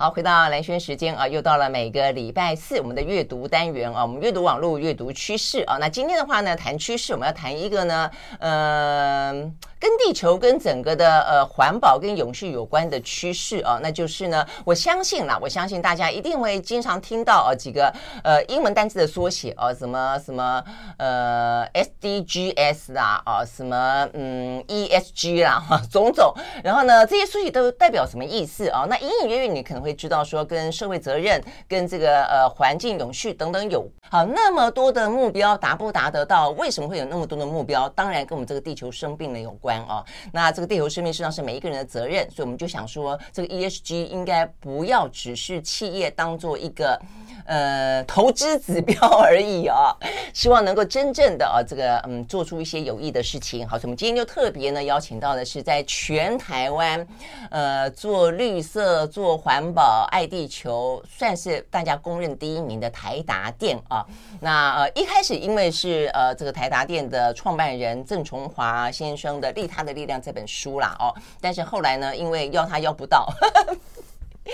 [0.00, 5.76] 好，回到蓝轩时间啊，又到了每个礼拜四我们的阅读单元啊，我们阅读网络阅读趋势啊。
[5.78, 8.08] 那今天的话呢，谈趋势，我们要谈一个呢，
[8.38, 9.32] 呃，
[9.80, 17.92] 跟地球跟整个的呃环保跟永续有关的趋势啊，那就是呢，我相信啦，我相信大家一定会经常听到啊几个
[18.22, 20.62] 呃英文单词的缩写啊，什么什么
[20.98, 25.60] 呃 SDGs 啦啊，什么嗯 ESG 啦，
[25.90, 28.86] 种种，然后呢，这些缩写都代表什么意思啊？
[28.88, 29.87] 那隐隐约约你可能会。
[29.88, 36.50] 会知道说跟社会责任、跟这个呃环境永续等等有好那么多的目标达不达得到？
[36.50, 37.88] 为什么会有那么多的目标？
[37.90, 40.04] 当然跟我们这个地球生病了有关哦。
[40.32, 47.00] 那这个地球生病实际上是每一个人的责任，所以我们就想说，这个 ESG 应该不要只是企业当做一个
[47.46, 50.06] 呃投资指标 而已啊、哦。
[50.34, 53.66] 希望能够真正的啊这个嗯做出一些有益的事情。
[53.66, 57.06] 好，所以我们今天就特别呢邀请到的是在全台湾
[57.50, 59.77] 呃做绿色、做环保。
[59.78, 64.04] 保爱地球算是大家公认第一名的台达电啊，
[64.40, 73.32] 那呃一开始因为是呃这个台达电的创办人郑崇华先生的《利他的力量》这本书啦哦，但是后来呢，因为要他要不到。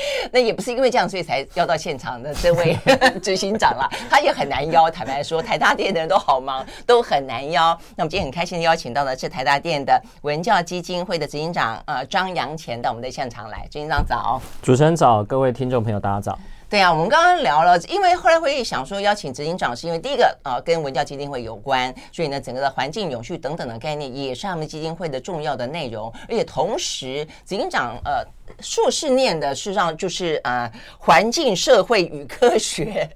[0.32, 2.76] 那也不是因为这样，所以才邀到现场的这位
[3.22, 3.88] 执行长了。
[4.10, 7.78] 他也很难邀，坦白说，台大店的人都好忙，都很难邀。
[7.96, 13.66] 那我们今天很开心的邀请到的是台大店的文教基金会的执行长呃张扬前到我们的现场来。
[13.70, 16.38] 执行长早，主持人早，各位听众朋友大家早。
[16.74, 28.26] 对啊，我们刚刚聊了，因为后来会想说邀请执行长，是因为第一个啊、呃、跟文教基金会有关，所以呢整个的环境永续等等的概念也是他们基金会的重要的内容，而且同时执行长呃
[28.58, 33.08] 硕士念的事实上就是啊、呃、环境社会与科学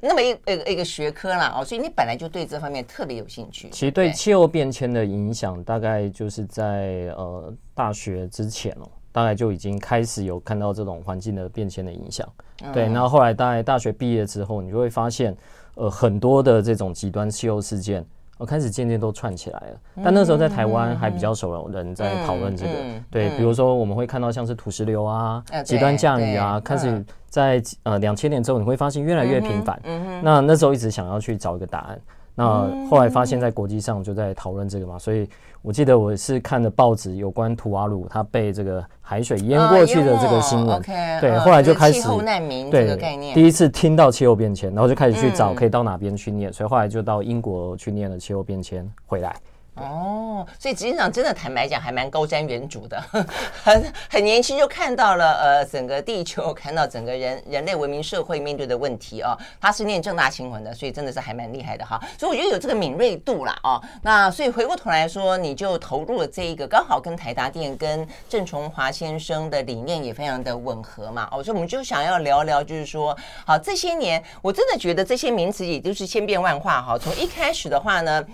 [0.00, 3.68] 那么一一个一个学科啦哦，所以你本来就对这方面特别有兴趣。
[3.70, 8.90] 其实对气候变迁的影响，大概就是在呃大学之前哦。
[9.16, 12.28] 大概就已经开始有看到这种环境的变迁的影响，
[12.70, 12.82] 对。
[12.82, 15.34] 然后后来大概大学毕业之后，你就会发现，
[15.76, 18.04] 呃，很多的这种极端气候事件，
[18.36, 19.80] 呃，开始渐渐都串起来了。
[20.04, 22.72] 但那时候在台湾还比较少人在讨论这个，
[23.10, 23.30] 对。
[23.38, 29.80] 比如说我们会看到像是土石流啊、极端降雨啊，开始在呃两千年之后，你会发现越来越频繁。
[30.22, 31.98] 那那时候一直想要去找一个答案。
[32.38, 35.26] 那后来发现，在国际上就在讨论这个嘛，所以
[35.62, 40.80] 我记得我是看的报纸有关图瓦鲁它被这个海水淹过去的这个新闻，
[41.18, 49.34] 对，后来就开始气候难民这个概念，第一次听到气候变迁，然后就开始去找可以到哪边去念，所以后来就到英国去念了气候变迁回来。
[49.76, 52.98] 哦，所以执行长真的坦白讲，还蛮高瞻远瞩的，
[53.62, 59.36] 很很年轻就看到了呃整个地球，看到整个人人类文明社会面对的问题哦。
[59.60, 62.00] 他是念正大新闻的，所以真的是还蛮厉害的哈。
[62.18, 63.82] 所以我觉得有这个敏锐度啦哦。
[64.02, 71.42] 那所以回过头来说，你就投入了这一个，刚好跟台达电跟郑崇华先生的理念也非常的吻合嘛哦。
[71.42, 76.98] 所以我们就想要聊聊，就是说，好这些年我真的觉得这些名词也都是千变万化哈。
[76.98, 78.24] 从一开始的话呢。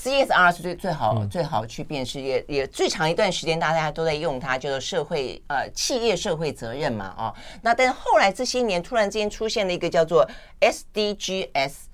[0.00, 10.28] CSR 是最最好最好去辨识，也也最长一段时间大家都在用它，叫做社会呃企业社会责任嘛，哦，那但是后来这些年突然之间出现了一个叫做
[10.60, 11.87] SDGs。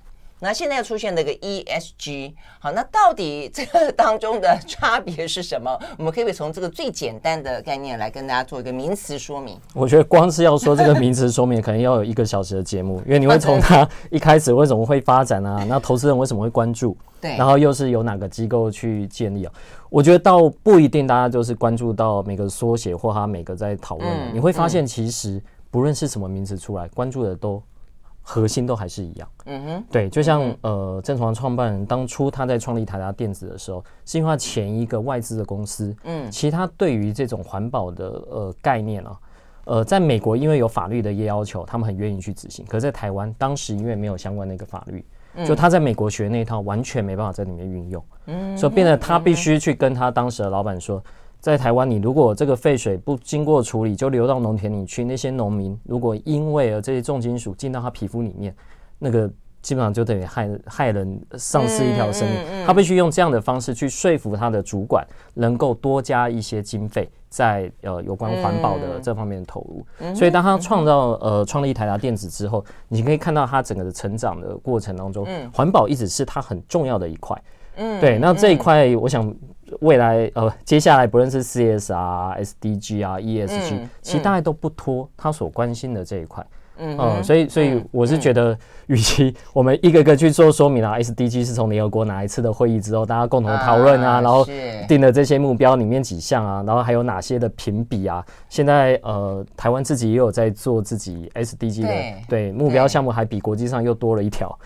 [0.45, 5.75] 那现在又出现了个 ESG，好，那到底这个当中的差别是什么？
[5.97, 9.59] 我们可以从这个最简单的概念来跟大家做一个名词说明。
[9.73, 15.65] 我觉得光是要说这个名词说明，可能要有一个小时的节目，因为你会从它 一开始为什么会发展啊？
[15.67, 16.95] 那投资人为什么会关注？
[17.23, 19.53] 对，然后又是由哪个机构去建立啊？
[19.89, 24.33] 我觉得倒不一定，大家就是关注到每个缩写或它每个在讨论的。
[24.35, 27.63] 你会发现，其实不论是什么名词出来，关注的都。
[28.27, 39.21] 核心都还是一样，嗯哼，对，就像呃，郑崇华创办人当初他在创立台达电子的时候，是因为他前一个外资的公司，嗯，其实他对于这种环保的呃概念啊，
[39.67, 45.05] 呃，在美国因为有法律的要求，他们很愿意去执行，可是在台湾当时因为没有相关的一个法律，
[45.47, 51.03] 就他在美国学那一套完全没办法在里面运用，嗯，所以变得他必须去跟他当时的老板说。
[51.45, 58.57] 在台湾，你如果这个废水不经过处理就流到农田里去，那些农民如果因为了这些重金属进到他皮肤里面，
[58.99, 59.31] 那个
[59.61, 62.39] 基本上就等于害害人，丧失一条生命。
[62.67, 70.15] 他必须用这样的方式去说服他的主管，能够多加一些经费在呃有关环保的这方面的投入。
[70.15, 77.39] 所以当他创造呃创立台达电子之后，你可以看到他整个的成长的过程当中，环保一直是他很重要的一块。
[77.77, 79.35] 嗯，对，那这一块，我想
[79.81, 86.45] 未来呃，接下来不论是 CS 啊、SDG 啊、ESG，其实大概都不脱他所关心的这一块。
[86.77, 94.45] 嗯，嗯，所以所以我是觉得，与其我们一个个去做说明啊，SDG 是从联合国哪一次的会议之后，大家共同讨论啊，然后
[94.89, 98.25] 定的这些目标里面几项啊，然后还有哪些的评比啊？
[98.49, 101.95] 现在呃，台湾自己也有在做自己 SDG 的
[102.29, 104.59] 对目标项目，还比国际上又多了一条，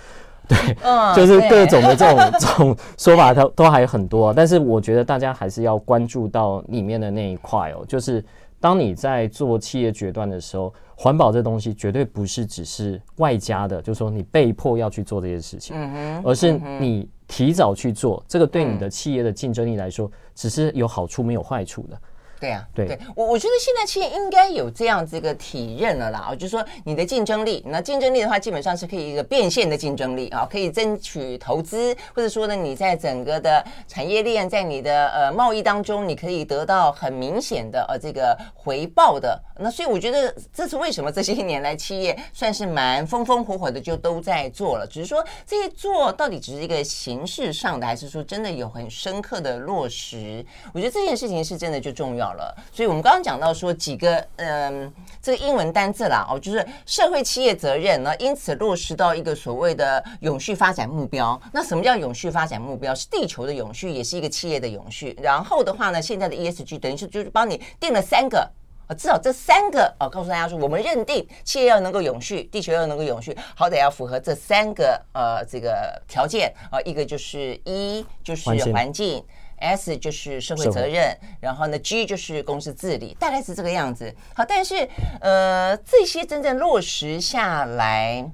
[0.48, 4.32] 对，就是各种的这种 这种说法，都都还有很多。
[4.32, 8.24] 但是我觉得大家还是要关注到里面的那一块哦，就是。
[8.60, 15.76] 当你在做企业决断的时候，环保这东西绝对不是只是外加的，就是说你被迫要去做这些事情，
[16.24, 21.96] 而是你提早去做，这个对你的企业的竞争力来说，只是有好处没有坏处的。
[22.40, 39.40] 对啊，对，对我我觉得现在企业应该有这样子一个体认了啦，就是说你的竞争力，那竞争力的话，基本上是可以一个变现的竞争力啊，可以争取投资，或者说呢，你在整个的产业链，在你的呃贸易当中，你可以得到很明显的呃这个回报的。
[39.60, 50.46] 那所以我觉得这是为什么这些年来企业算是蛮风风火火的就都在做了，只是说这些做到底只是一个形式上的，还是说真的有很深刻的落实？
[50.72, 52.27] 我觉得这件事情是真的就重要。
[52.34, 61.40] 了，所以我们刚刚讲到说几个嗯，这个英文单字啦哦，就是社会企业责任呢，因此落实到一个所谓的永续发展目标。
[61.52, 62.94] 那什么叫永续发展目标？
[62.94, 65.16] 是地球的永续，也是一个企业的永续。
[65.22, 68.38] 然后的话呢，现在的 ESG 等于是就是帮你定了三个
[68.86, 79.22] 啊，至少这三个啊，告诉大家说，我们认定企业要能够永续，地球要能够永续，好歹要符合这三个呃这个条件啊，一个就是一就是环境。
[79.60, 84.14] S 就是社会责任，然后呢，G 就是公司治理，大概是这个样子。
[84.34, 84.88] 好，但是
[85.20, 88.30] 呃，这些真正落实下来，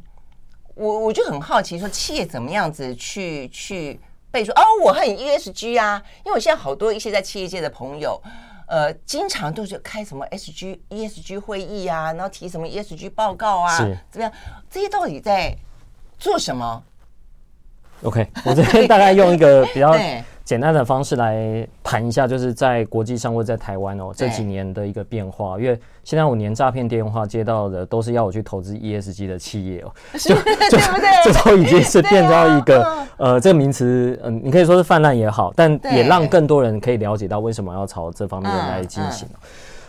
[0.75, 3.99] 我我就很好奇，说企业怎么样子去去
[4.31, 8.21] 背说哦，我很 ESG 啊，因为我现在好多一些在企业界的朋友，
[8.67, 13.79] 呃，经常都是开什么 SG ESG 会议啊，然后提什么 ESG 报告啊，
[14.11, 14.33] 怎么样？
[14.69, 15.57] 这些到底在
[16.19, 16.83] 做什么
[18.03, 19.97] ？OK，我这 边大概用一个比较。
[20.45, 25.59] 简单的方式来谈一下，就是在国际上或在台湾哦这几年的一个变化。
[25.59, 30.35] 因为现在我连诈骗电话接到的都是要我去投资 ESG 的企业哦，就
[30.71, 30.79] 就
[31.25, 39.27] 这都已经是变到一个呃这个名词，嗯，你可以说是泛滥也好，但也让更多人可以了解到为什么要朝这方面来进行。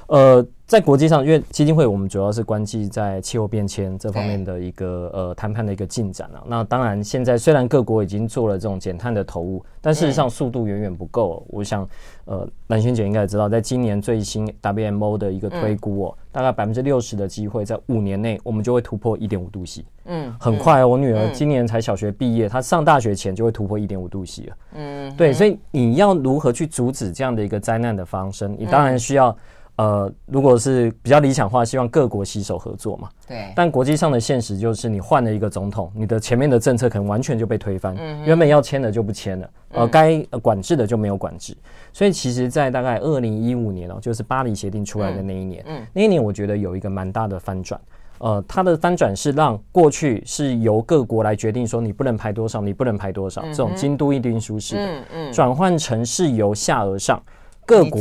[0.08, 6.42] 呃，在国际上，因为基金会我们主要是关注在气候变迁这方面的一个呃谈判的一个进展啊。
[6.48, 11.46] 那当然，现在虽然各国已经做了这种减碳的投入，但事实上速度远远不够。
[11.50, 11.88] 我想，
[12.26, 19.86] 呃，蓝萱姐应该也知道，在今年最新 WMO 的一个推估哦，大概百分之六十的机会在五年内我们就会突破一点五度 C。
[20.06, 24.58] 嗯，很快哦，我女儿今年才小学毕业，她上大学前就会突破一点五度 C 了。
[24.74, 28.56] 嗯，对，所以你要如何去阻止这样的一个灾难的发生？
[28.58, 29.38] 你当然需要。
[29.78, 33.10] 呃，如果是比较理想化，希望各国携手合作嘛。
[33.28, 33.52] 对。
[33.56, 37.96] 但国际上的现实就是，你换了一个总统，你的前面的政策可能完全就被推翻。
[38.00, 38.24] 嗯。
[38.24, 41.56] 原本要签的就不签了，呃，该管制的就没有管制。
[41.92, 47.80] 所以，其实，在大概二零一五年哦，就是巴黎协定出来的那一年，嗯，那一年我觉得有一个蛮大的翻转。
[48.20, 57.22] 呃，它的翻转是让过去是由各国来决定说你不能排多少，你不能排多少，这种京都议定书式的，转换成是由下而上。
[57.66, 58.00] 各国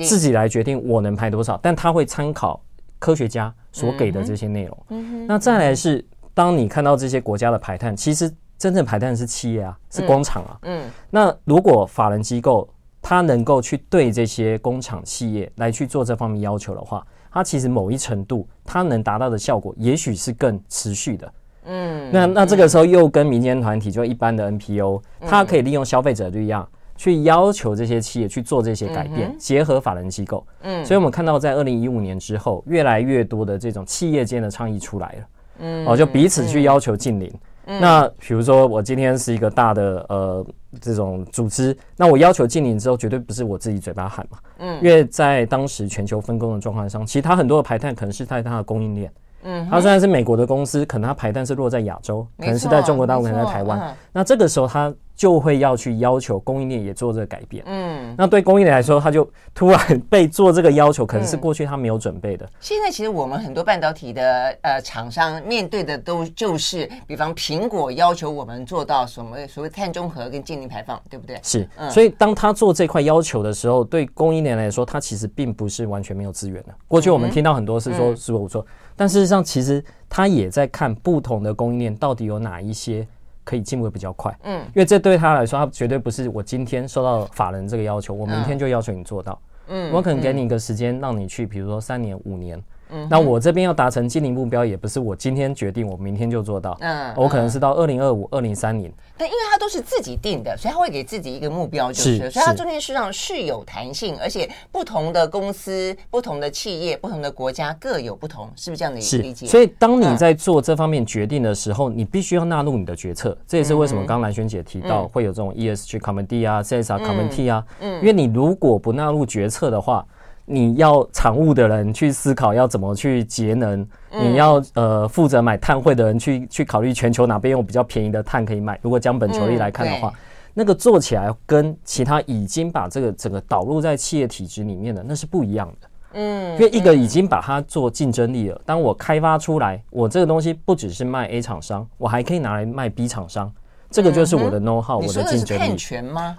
[0.00, 2.60] 自己来决定我能排多少，但他会参考
[2.98, 5.26] 科学家所给的这些内容。
[5.26, 10.58] 那再来是，当你看到这些国家的排碳，其实真正排碳是企业啊，是工厂啊。
[10.62, 10.84] 嗯。
[11.10, 12.68] 那如果法人机构
[13.02, 21.32] 他能够去对这些工厂企业来去做这方面要求的话，它其实某一程度它能达到的效果，也许是更持续的。
[21.66, 22.10] 嗯。
[22.12, 26.66] 那那这个时候又跟民间团体，就一般的 NPO，它可以利用消费者力量。
[26.96, 30.46] 去要求这些企业去做这些改变，嗯、结合法人机构。
[30.62, 35.26] 嗯，所以我们看到在二零一五年之后，越来越多的这种企业间的倡议出来了。
[35.58, 37.32] 嗯，哦，就彼此去要求近邻。
[37.66, 40.46] 嗯、那比如说，我今天是一个大的呃
[40.80, 44.38] 这种组织，那我要求近邻之后，绝对不是我自己嘴巴喊嘛。
[44.58, 49.12] 嗯，因为在当时全球分工的状况上，其他很多的排碳可能是在它的供应链。
[49.44, 53.96] 嗯，它虽然是美国的公司，可能它排碳是落在亚洲，可能是在中国大陆，可能在台湾。
[54.12, 54.94] 那这个时候它。
[55.16, 62.48] 就会要去要求供应链也做这个改变，嗯，那对供应链来说，他就突然被做这个要求，可能是过去他没有准备的。
[62.58, 71.38] 现在其实我们很多半导体的呃厂商面对的都就是，比方苹果要求我们做到什么所谓碳中和跟净零排放，对不对？
[71.44, 76.74] 是，所以当他做这块要求的时候，对供应链来说，他其实并不是完全没有资源的。
[76.88, 78.66] 过去我们听到很多是说是我说，
[78.96, 83.06] 但事实上其实他也在看不同的供应链到底有哪一些。
[83.44, 92.58] 可以进步的比较快，嗯，因为这对他来说，他绝对不是我今天收到法人这个要求，我明天就要求你做到，嗯，我可能给你一个时间让你去，比如说三年、五年，
[92.94, 96.76] 嗯，那我这边要达成经营目标，也不是我今天决定，我明天就做到。
[96.80, 98.92] 嗯，我可能是到二零二五、二零三年。
[99.16, 109.46] 但因为它都是自己定的，所以他会给自己一个目标，就是，是所以它中间实际上是有弹性，而且不同的公司、不同的企业、不同的国家各有不同，是不是这样的一个理解？
[109.46, 113.36] 所以当你在做这方面决定的时候，嗯、你必须要纳入你的决策。
[113.46, 120.04] 这也是为什么刚蓝萱姐提到会有这种 ESG committee 啊、CSR committee 啊，嗯，因为你如果不纳入决策的话。
[120.46, 128.78] 你要常务的人去思考要怎么去节能，你要呃负责买碳汇的人去去考虑全球哪边有比较便宜的碳可以买。
[128.82, 130.12] 如果将本求利来看的话，
[130.52, 135.88] 那个做起来跟其他已经把这个整个导入在企业体制里面的那是不一样的。
[136.16, 138.60] 嗯，因为一个已经把它做竞争力了。
[138.64, 143.50] 当我开发出来，我这个东西不只是卖 A 厂商，我还可以拿来卖 B 厂商，
[143.90, 145.76] 这个就是我的 know how，我的竞争力。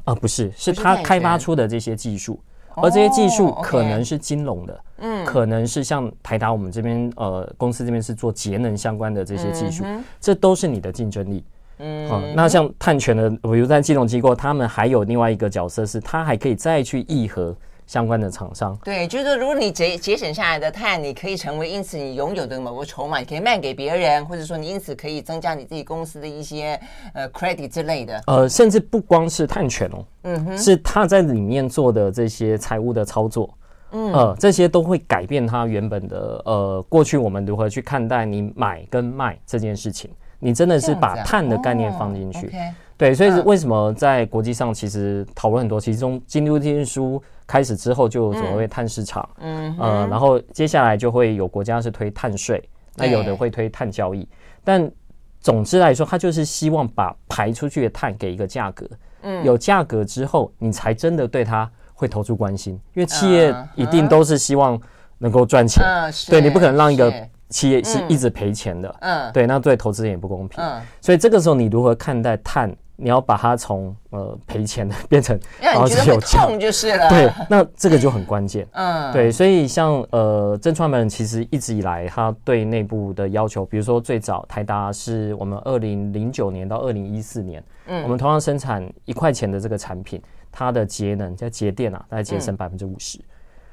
[0.05, 2.39] 啊，不是，是他开发出的这些技术。
[2.75, 9.83] 而这些技术可能是金融的，嗯，可能是像台达我们这边呃公司这边是做节能相关的这些技术，
[10.19, 11.43] 这都是你的竞争力。
[11.79, 17.55] 嗯，好，那像碳权的，比如在金融机构，他们还有另外一个角色是，他还可以再去议和。
[17.87, 26.79] 相关的厂商，对，就是说，如果你节节省下来的碳，你可以成为因此你拥有的某个筹码，你可以卖给别人，或者说你因此可以增加你自己公司的一些
[27.13, 28.19] 呃 credit 之类的。
[28.25, 33.53] 呃，甚至不光是碳权哦，嗯哼，是他在里面做的这些财务的操作，
[33.91, 40.09] 嗯，呃，这些都会改变他原本的呃过去我们如何去看待你买跟卖这件事情。
[40.39, 42.51] 你真的是把碳的概念放进去，
[42.97, 47.21] 对，所以为什么在国际上其实讨论很多，其中京都议定书。
[47.47, 52.63] 开始之后就有所谓碳市场，嗯，呃，然后接下来就会有国家是推碳税，
[52.95, 54.27] 那有的会推碳交易，
[54.63, 54.91] 但
[55.39, 58.89] 总之来说，它就是希望把排出去的碳给一个价格，
[59.21, 64.79] 嗯，有价格之后，你才真的对它会投出关心，因为企业一定都是希望
[65.19, 65.85] 能够赚钱，
[66.27, 67.13] 对，你不可能让一个
[67.49, 72.75] 企业是一直赔钱的，嗯，对，那对投资人也不公平，嗯，所以这个时候你如何看待碳？
[72.97, 90.21] 你要把它从呃赔钱的 变成然后是有痛就是了，对，那这个就很关键，嗯，对，所以像呃正创办人其实一直以来他对内部的要求，比如说最早台达是我们二零零九年到二零一四年，嗯，我们同样生产一块钱的这个产品，
[90.51, 93.19] 它的节能叫节电啊，大概节省百分之五十，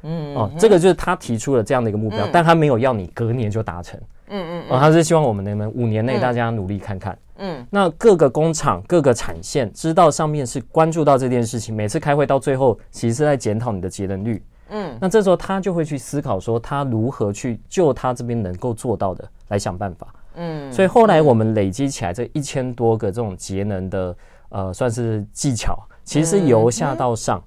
[0.03, 7.13] 嗯哦，这个就是他提出了这样的一个目标，但他没有要你隔年就达成，嗯嗯，哦，他是希望我们能不能五年内大家努力看看。
[7.13, 7.32] 嗯，
[7.71, 14.43] 那各个工厂、各个产线知道上面是关注到这件事情，每次开会到最后，其实是在检讨你的节能率。
[14.71, 20.07] 嗯，那这时候他就会去思考说，他如何去就他这边能够做到的来想办法。
[20.37, 24.17] 嗯，所以后来我们累积起来这一千多个这种节能的
[24.49, 27.43] 呃，算是技巧，其实由下到上。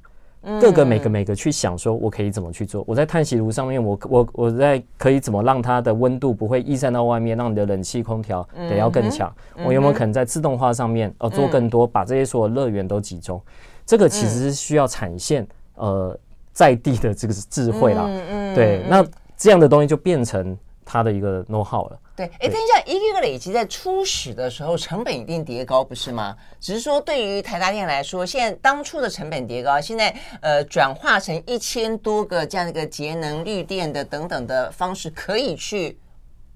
[0.61, 2.83] 各个每个每个去想说，我可以怎么去做？
[2.87, 9.33] 我在碳吸炉上面，我我我在可以怎么让它的温度不会溢散到外面，让你的冷气空调得要更强？
[9.65, 13.41] 我有没有可能在自动化上面呃做更多，把这些所有乐园都集中？
[13.85, 16.17] 这个其实是需要产线呃
[16.53, 18.05] 在地的这个智慧啦。
[18.53, 21.99] 对，那这样的东西就变成它的一个 know how 了。
[22.15, 26.37] 对，哎，等一下，一个一个累积在初始的时候，成本一定叠高，不是吗？
[26.61, 35.97] 只是说，对于台达电来说，现在当初的成本叠高，现在呃转化成一千多个这样的一个节能绿电的等等的方式，可以去。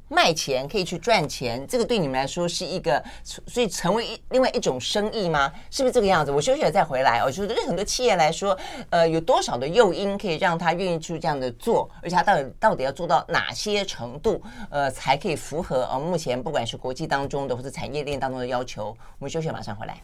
[0.09, 5.51] 卖钱可以去赚钱，这个对你们来说是一个，所以成为一另外一种生意吗？
[5.69, 6.31] 是不是这个样子？
[6.31, 7.23] 我休息了再回来。
[7.23, 8.57] 我觉得对很多企业来说，
[8.89, 11.89] 呃，有多少的诱因可以让他愿意去这样的做？
[12.01, 18.95] 而且他到底到底要做到哪些程度，呃，才可以符合呃目前不管是国际当中的或者产业链当中的要求？
[19.19, 20.01] 我们休息，马上回来。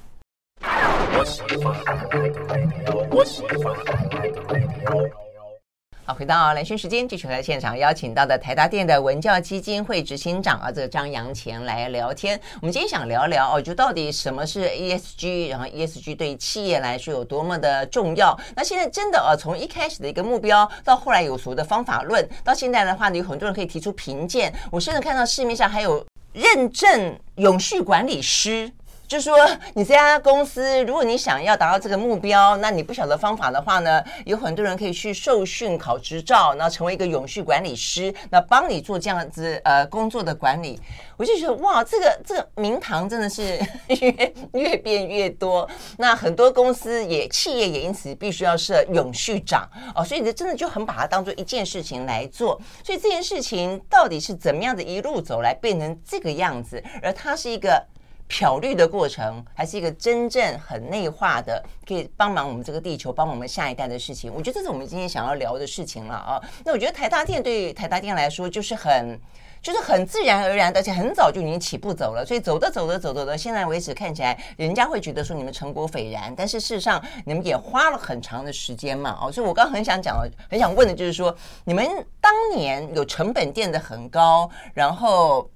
[6.07, 12.39] 好，回到兰萱时间，继续来现场邀请到的台达电的文教基金会执行长啊，这个张扬前来聊天。
[12.61, 18.39] 我们今天想聊聊哦，就到底什么是 ESG，然后 ESG 对企业来说有多么的重要？
[18.55, 24.53] 那现在真的啊，从一开始的一个目标，到后来有所谓的方法论，到现在的话呢，有很多人可以提出评鉴。
[24.71, 28.71] 我甚至看到市面上还有认证永续管理师。
[29.07, 29.37] 就说，
[29.75, 40.79] 你这家公司，如果你想要达到这个目标，那你不晓得方法的话呢，有很多人可以去受训考执照，然后成为一个永续管理师，那帮你做这样子呃工作的管理。
[41.17, 43.57] 我就觉得哇，这个这个名堂真的是
[43.87, 45.69] 越越变越多。
[45.97, 52.59] 那很多公司也企业也因此必须要设永续长哦，所以你真的就很把它当做一件事情来做。
[52.83, 57.85] 所以这件事情到底是怎么样的一路走来变成这个样子，而它是一个。
[58.27, 64.31] 漂绿的过程，还是一个真正很内化的，可以帮忙我们这个地球、帮我们下一代的事情？
[64.33, 66.41] 我觉得这是我们今天想要聊的事情了啊。
[66.63, 69.19] 那我觉得台大电对台大电来说，就是很。
[69.61, 81.83] 就是很自然而然，而且很早就已经起步走了，所以走着走着走着的，现在为止看起来，人家会觉得说你们成果斐然，但是事实上你们也花了很长的时间嘛，哦，所以我刚很想讲的，很想问的就是说，你们
[82.21, 85.49] 当年有成本垫得很高，然后。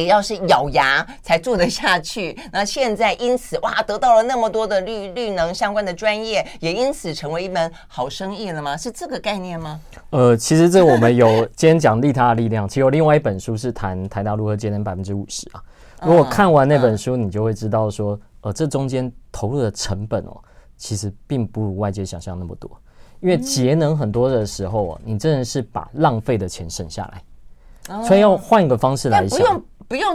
[0.00, 8.76] 得要是咬牙才做得下去，那现在因此哇，得到了那么多的绿绿能相关的专业，也因此成为一门好生意了吗？
[8.76, 9.80] 是这个概念吗？
[10.10, 15.62] 呃，其实这我们有今天讲利他的力量，其实有另外一本书是谈台达如何节能百分之五十啊。
[16.02, 20.36] 如果看完那本书，你就会知道说，呃，这中间投入的成本哦，
[20.76, 22.70] 其实并不如外界想象那么多。
[23.20, 29.38] 因为节能很多的时候哦，你真的是把浪费的钱省下来，所以要换一个方式来想。
[29.40, 29.62] 不用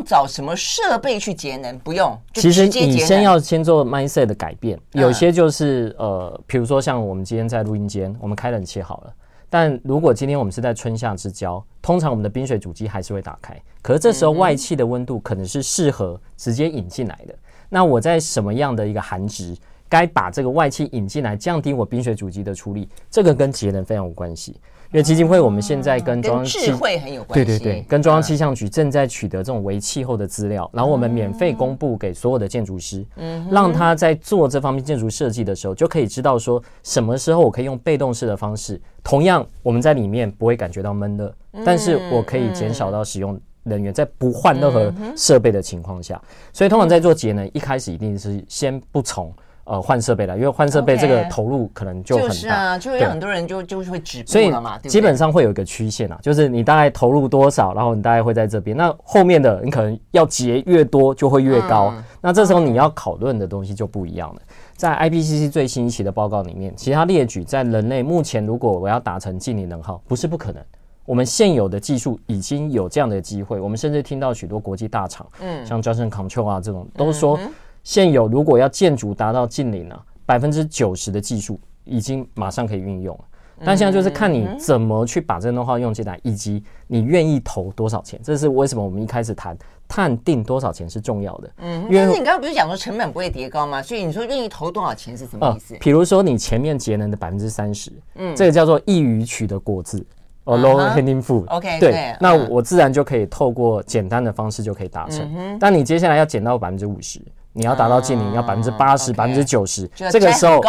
[0.06, 2.16] 找什么设备去节能，不用。
[2.34, 9.14] 其实你先要先做 mindset 的改变，有些就是呃，比如说像我们今天在录音间，我们开冷气好了。
[9.50, 13.56] 但如果今天我们是在春夏之交，通常我们的冰水主机还是会打开。
[13.82, 17.36] 可是这时候外气的温度可能是适合直接引进来的。
[17.70, 19.56] 那我在什么样的一个寒值，
[19.88, 24.56] 该把这个外气引进来，降低我冰水主机的出力，这个跟节能非常有关系。
[24.94, 41.36] 因为基金会，我们现在跟中央气会很有关系，对对对，跟中央气象局正在取得这种为气候的资料，然后我们免费公布给所有的建筑师，嗯，让他在做这方面建筑设计的时候，就可以知道说什么时候我可以用被动式的方式，同样我们在里面不会感觉到闷热，
[41.66, 46.22] 但是我可以减少到使用人员在不换任何设备的情况下，
[46.54, 49.34] 所以通常在做节能，一开始一定是先不从。
[49.66, 64.42] 呃，换设备了，因为换设备这个投入可能就很大，就是啊，就有很多人就就会止步了嘛，基本上会有一个曲线啊，就是你大概投入多少，然后你大概会在这边，那后面的你可能要节越多就会越高，那这时候你要讨论的东西就不一样了。
[64.76, 70.62] 在 IPCC 最新一期的报告里面，其实它列举在人类目前如果我要达成净零能耗，不是不可能，
[71.06, 77.40] 我们现有的技术已经有这样的机会，我们甚至听到许多国际大厂，嗯，像 Johnson Control 啊这种都说。
[77.84, 83.24] 现有如果要建筑达到近零呢，百分之九十的技术已经马上可以运用了。
[83.66, 88.20] 但现在就是看你怎么去把这个 know-how 用进来，以及你愿意投多少钱。
[88.22, 89.56] 这是为什么我们一开始谈
[89.88, 91.50] 碳定多少钱是重要的。
[91.58, 93.82] 嗯，因为你刚刚不是讲说成本不会叠高吗？
[93.82, 95.78] 所以你说愿意投多少钱是什么意思？
[95.80, 100.04] 比如说你前面节能的百分之三十，嗯，这个叫做易于取的果子，
[100.44, 101.46] 哦，low hanging fruit。
[101.48, 105.58] OK，对，那我自然就可以透过简单的方式就可以达成。
[105.60, 107.22] 但你接下来要减到百分之五十。
[107.54, 110.60] 你要达到净零，要百分之八十、百分之九十，这个时候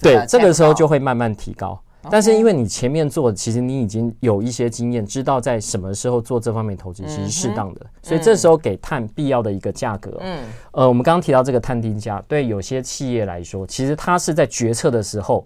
[0.00, 1.78] 对，这个时候就会慢慢提高。
[2.10, 10.16] 但是因为你前面做，其实你已经有一些经验，知道在什么时候做这方面投资其实适当的，所以这时候给碳必要的一个价格。
[10.20, 15.44] 嗯，呃，我们刚刚提到这个碳定价，对有些企业来说，其实它是在决策的时候，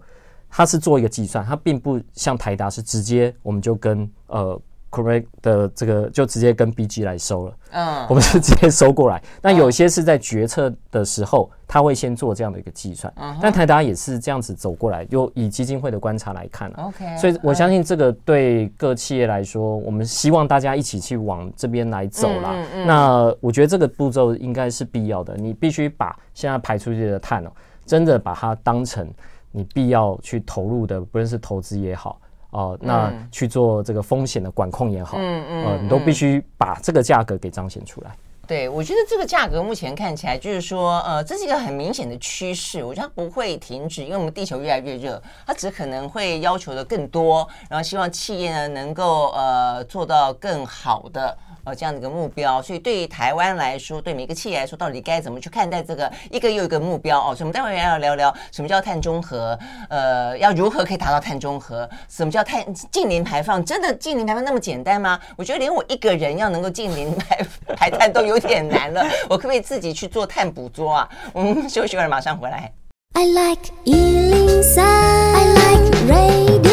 [0.49, 4.61] 它是做一个计算，它并不像台达是直接我们就跟呃。
[4.93, 9.19] Correct 的这个就直接跟 BG 来收了，嗯，我们是直接收过来。
[9.41, 13.11] 那有些是在决策的时候，他会先做这样的一个计算。
[13.41, 16.85] 但台达也是这样子走过来，就以基金会的观察来看啊。
[16.85, 22.53] OK，所以我相信这个对各企业来说，我们希望大家一起去往这边来走啦。
[22.85, 27.51] 那我觉得这个步骤应该是必要的，你必须把现在排出去的碳哦，
[27.83, 29.11] 真的把它当成
[29.51, 32.19] 你必要去投入的，不论是投资也好。
[32.53, 38.11] 哦、呃，那去做这个风险的管控也好，嗯嗯，呃，你都必须把这个价格给彰显出来。
[38.45, 51.37] 对，我觉得这个价格目前看起来就是说，呃，这是一个很明显的趋势，我觉得它不会停止，因为我们地球越来越热，它只可能会要求的更多，然后希望企业呢能够呃做到更好的。
[51.65, 57.33] 呃，这样的一个目标，所以对于台湾来说，对每个企业来说，到底该怎么去看待这个一个又一个目标哦？
[57.33, 59.57] 所以我们待会要聊聊什么叫碳中和，
[59.89, 61.89] 呃，要如何可以达到碳中和？
[62.09, 63.63] 什么叫碳净零排放？
[63.63, 65.17] 真的净零排放那么简单吗？
[65.37, 67.39] 我觉得连我一个人要能够净零排
[67.77, 71.09] 排碳都有点难了，我可不可以自己去做碳捕捉啊？
[71.31, 72.73] 我们休息会儿，马上回来。
[73.13, 76.72] I like 103, I like radio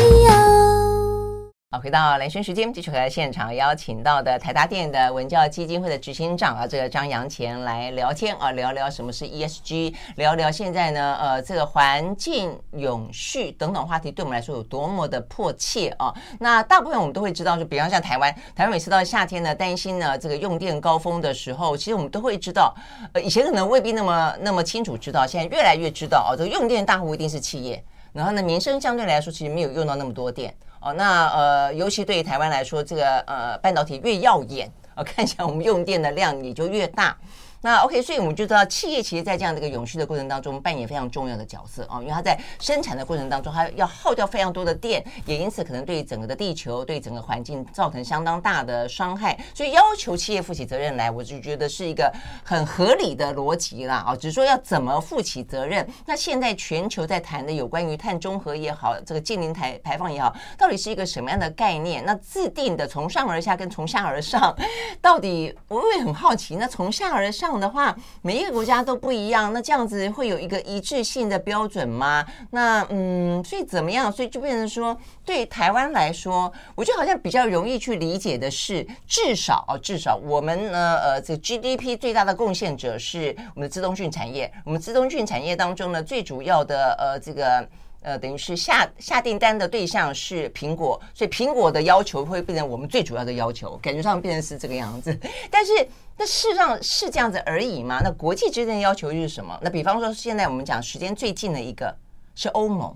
[1.73, 16.13] 好，回到蓝轩时间，继续回来现场邀请到的台达电的文教基金会的执行长啊，这个张扬前来聊天啊，聊聊什么是 ESG，聊聊现在呢，呃，这个环境永续等等话题对我们来说有多么的迫切啊。
[16.41, 22.75] 那大部分我们都会知道，就比方像台湾，台湾每次到夏天呢，担心呢这个用电高峰的时候，其实我们都会知道，
[23.13, 27.81] 呃，以前可能未必那么那么清楚知道，现在越来越知道哦，这个用电大户一定是企业，
[28.13, 30.53] 然后呢，民生相对来说其实没有用到那么多电。
[30.81, 37.17] 哦，那呃，尤其对于台湾来说，这个呃半导体越耀眼，呃， 看起来我们用电的量也就越大。
[37.63, 49.39] 那 OK，所以我们就知道企业其实在这样的一个永续的过程当中扮演非常重要的角色啊，因为它在生产的过程当中，它要耗掉非常多的电，也因此可能对整个的地球、对整个环境造成相当大的伤害。
[49.55, 52.11] 所以要求企业负起责任来，我就觉得是一个
[52.43, 55.87] 很合理的逻辑啦啊，只是说要怎么负起责任。
[56.07, 62.03] 那现在全球在谈的有关于碳中和也好，这个净零排排放也好，到底是一个什么样的概念？
[62.07, 64.57] 那制定的从上而下跟从下而上，
[65.03, 66.57] 到底我也很好奇。
[66.57, 72.25] 那从下而上样的话，每一个国家都不一样，那这样子会有一个一致性的标准吗？
[72.51, 74.11] 那嗯，所以怎么样？
[74.11, 84.51] 所以就变成说，对台湾来说，我觉得好像比较容易去理解的是，至少啊，至少我们呢，呃，这个 GDP 最大的贡献者是我们的资通讯产业。
[84.65, 87.69] 我们资通讯产业当中呢，最主要的呃，这个。
[88.03, 95.15] 呃，等于是下下订单的对象是苹果，所以苹果的要求会变成我们最主要的要求，感觉上变成是这个样子。
[95.51, 95.73] 但是，
[96.17, 98.01] 那事实上是这样子而已嘛？
[98.03, 99.59] 那国际之间的要求又是什么？
[99.63, 101.95] 那比方说，现在我们讲时间最近的一个
[102.35, 102.95] 是欧盟，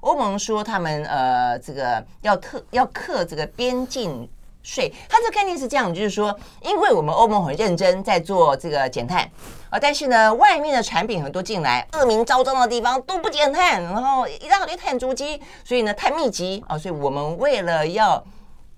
[0.00, 4.28] 欧盟说他们呃，这个要克要克这个边境
[4.62, 9.30] 税，它这个概念是这样，就是说，因为我们欧盟很认真在做这个减碳。
[9.70, 18.22] 啊，但是呢，外面的产品很多进来，恶名昭彰的地方都不减碳，然后一大堆碳足迹，所以呢，碳密集啊，所以我们为了要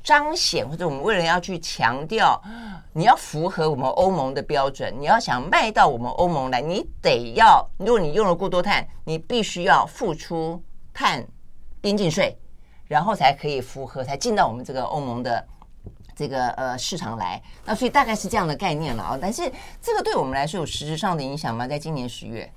[0.05, 2.41] 彰显，或者我们为了要去强调，
[2.93, 11.27] 你要符合我们欧盟的标准，你要想卖到我们欧盟来，你得要，如果你用了过多碳，你必须要付出碳
[11.81, 12.39] 边境税，
[12.87, 15.45] 然后才可以符合，才进到我们这个欧盟的。
[16.15, 19.19] 这个呃市场来，那所以大概是这样的概念了啊。
[19.21, 19.43] 但是
[19.83, 21.67] 这个对我们来说有实质上的影响吗？
[21.67, 22.51] 在今年十月，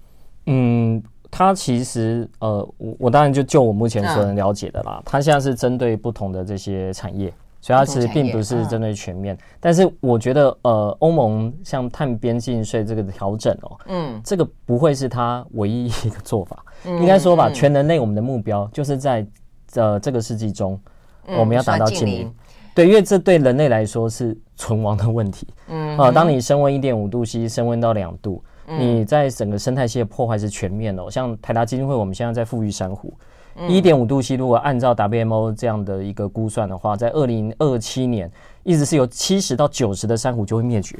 [0.45, 9.37] 嗯，它其实呃，我我当然就就我目前所能了解的啦，它现在是针对不同的这些产业，所以它其实并不是针对全面。
[9.59, 16.63] 但是我觉得呃，欧盟像碳边境税这个调整哦，嗯，这个不会是它唯一一个做法。
[16.85, 19.25] 应该说吧，全人类我们的目标就是在
[19.73, 20.79] 呃这个世纪中，
[21.25, 22.33] 我们要达到净零。
[22.77, 25.47] 对，因为这对人类来说是存亡的问题。
[25.67, 31.09] 嗯，啊，当你升温一点五度 C，升温到两度，你在整个生态系的破坏是全面的。
[31.09, 33.11] 像台达基金会，我们现在在富裕珊瑚，
[33.67, 40.99] 一点五度 C，如果按照 WMO 这样的一个估算的话，在二零二七年，一直是有七十到九十的珊瑚就会灭绝。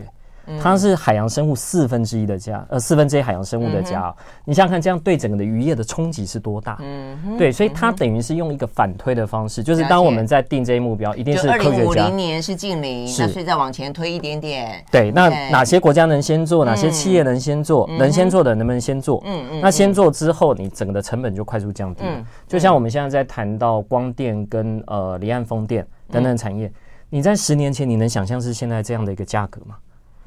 [0.61, 4.13] 它是海洋生物四分之一的家，呃，四分之一海洋生物的家。
[4.17, 6.77] 嗯、你想想看，这样对整个的渔业的冲击是多大？
[6.81, 11.69] 嗯，对，所以它等于是用一个反推的方式，就是当我们在定这些目标，一定是科学家。
[11.69, 14.83] 二零五零年是近零，那所以再往前推一点点。
[14.91, 16.63] 对，那哪些国家能先做？
[16.63, 17.87] 哪些企业能先做？
[17.89, 19.21] 嗯、能先做的能不能先做？
[19.25, 19.61] 嗯嗯。
[19.61, 22.11] 那先做之后，你整个的成本就快速降低了。
[22.11, 26.73] 嗯、就像我们现在在谈到光电跟呃离岸风电等等产业，嗯、
[27.09, 29.75] 你在十年前你能想象是现在这样的一个价格吗？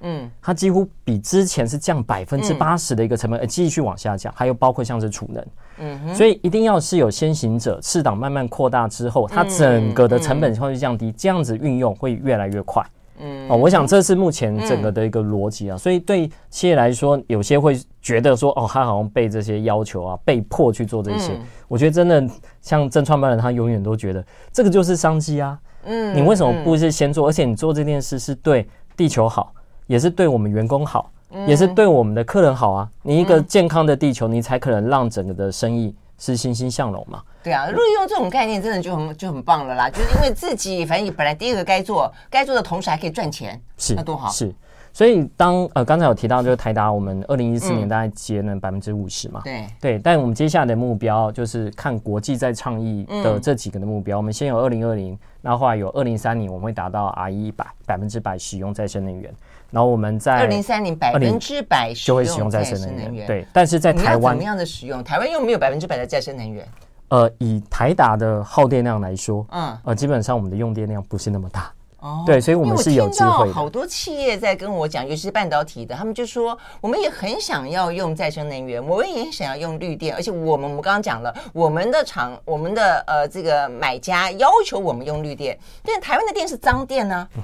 [0.02, 4.32] 嗯，它几乎比之前是降百分之八十的一个成本，呃，继续往下降。
[4.36, 5.46] 还有包括像是储能，
[5.78, 12.84] 嗯，所以一定要是有先行者，市场慢慢扩大之后，它整个的成本会降低，这样子运用会越来越快。
[13.22, 15.76] 嗯，哦，我想这是目前整个的一个逻辑啊。
[15.76, 21.38] 所以对企业来说，有些会觉得说，哦，他好像被这些要求啊，被迫去做这些。
[21.68, 22.26] 我觉得真的
[22.62, 25.58] 像正创办人，他永远都觉得这个就是商机啊。
[25.84, 27.28] 嗯，你为什么不是先做？
[27.28, 29.52] 而且你做这件事是对地球好。
[29.90, 31.10] 也是对我们员工好，
[31.48, 32.88] 也是对我们的客人好啊！
[33.02, 37.20] 你一个健康的地球，你才可能让整个的生意是欣欣向荣嘛。
[37.42, 39.90] 对啊，如果用这种概念，真的就很就很棒了啦！
[39.90, 44.30] 就是因为自己，反正你本来第一个该做，该做的同时还可以赚钱，是那多好。
[44.30, 44.54] 是，
[44.92, 49.40] 所以当呃刚才有提到，就是台达，我们二零一四年大概节能百分之五十嘛。
[49.42, 54.18] 对对，但我们接下来的目标就是看国际在倡议的这几个的目标。
[54.18, 59.34] 我们先有二零二零，然后后来有二零三零，我们会达到 RE 一百百分之百使用再生能源。
[59.70, 63.46] 然后我们在二零三零百分之百就会使用再生能源，对。
[63.52, 65.02] 但是在台湾怎么样的使用？
[65.02, 66.66] 台湾又没有百分之百的再生能源。
[67.08, 71.72] 呃，以台达的耗电量来说，嗯，呃，基本上我们的用电量不是那么大。
[71.98, 73.52] 哦，对，所以我们是有机会。
[73.52, 87.28] 好多企业在跟我讲，尤其是半导体的，他们就说我们也很想要用再生能源，我们也想要用绿电，而且我们我们刚刚讲了，我们的厂，我们的呃这个买家要求我们用绿电，但台湾的电是脏电呢、啊。
[87.36, 87.42] 嗯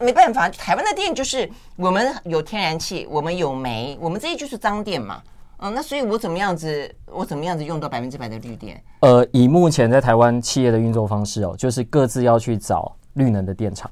[0.00, 5.22] 没办法，台湾的电就是我们有天然气，我们有煤，我们这些就是脏电嘛。
[5.58, 8.82] 嗯，那所以我怎么样子，我怎么样子用到百分之百的绿电？
[9.00, 13.88] 呃，以目前在台湾企业的运作方式哦，就是各自要去找绿能的电厂，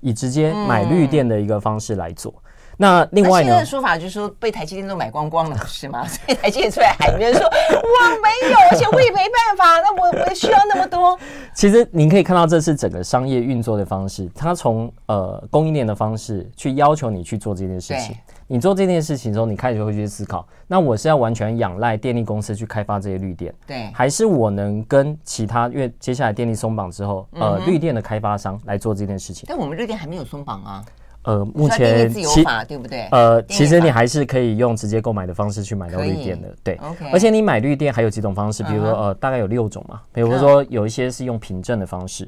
[0.00, 2.34] 以直接买绿电的一个方式来做。
[2.36, 2.45] 嗯、
[2.76, 3.46] 那另外呢？
[3.46, 6.04] 现在的说法就是说被台积电都买光光了，是吗？
[6.08, 9.80] 所以台积电出来喊冤说：“我没有，而且我也没办法。
[9.80, 11.18] 那我我需要那么多。”
[11.54, 14.30] 其实您可以看到，这是整个商业运作的方式。
[14.34, 18.14] 它从呃供应链的方式去要求你去做这件事情。
[18.48, 25.66] 你做这件事情之后，你开始会去思考：那我是要完全仰赖电力公司去开发这些绿电，对，还是我能跟其他？
[25.68, 29.46] 因为接下来电力松绑之后，呃，绿电的开发商来做这件事情。
[29.48, 30.84] 但我们绿电还没有松绑啊。
[31.26, 33.06] 呃，目前其对不对？
[33.10, 36.74] 呃，其实你还是可以用直接购买的方式去买到绿电的，对。
[36.76, 37.10] OK。
[37.12, 40.00] 而且你买绿电还有几种方式，比如说呃，大概有六种嘛。
[40.12, 42.26] 比如说有一些是用凭证的方式，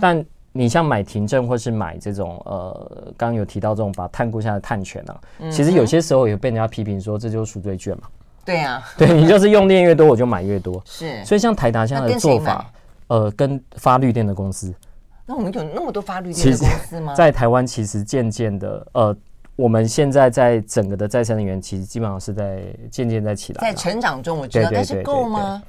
[0.00, 0.24] 但。
[0.52, 5.14] 你像买凭证，或是买这种呃，刚刚有提到这种把碳估下的碳权啊，
[5.48, 8.02] 其实有些时候也被人家批评说，这就是赎罪券嘛。
[8.44, 10.82] 对呀、啊，对你就是用电越多，我就买越多。
[10.84, 12.68] 是，所以像台达这样的做法，
[13.06, 14.74] 呃，跟发绿电的公司。
[15.30, 17.14] 那我们有那么多发绿电的公司吗？
[17.14, 19.16] 在台湾其实渐渐的，呃，
[19.54, 24.36] 我们现在在整个的再生能源，其实基本上是在渐渐在起来，在成长中。
[24.36, 25.62] 我觉得，但是够吗？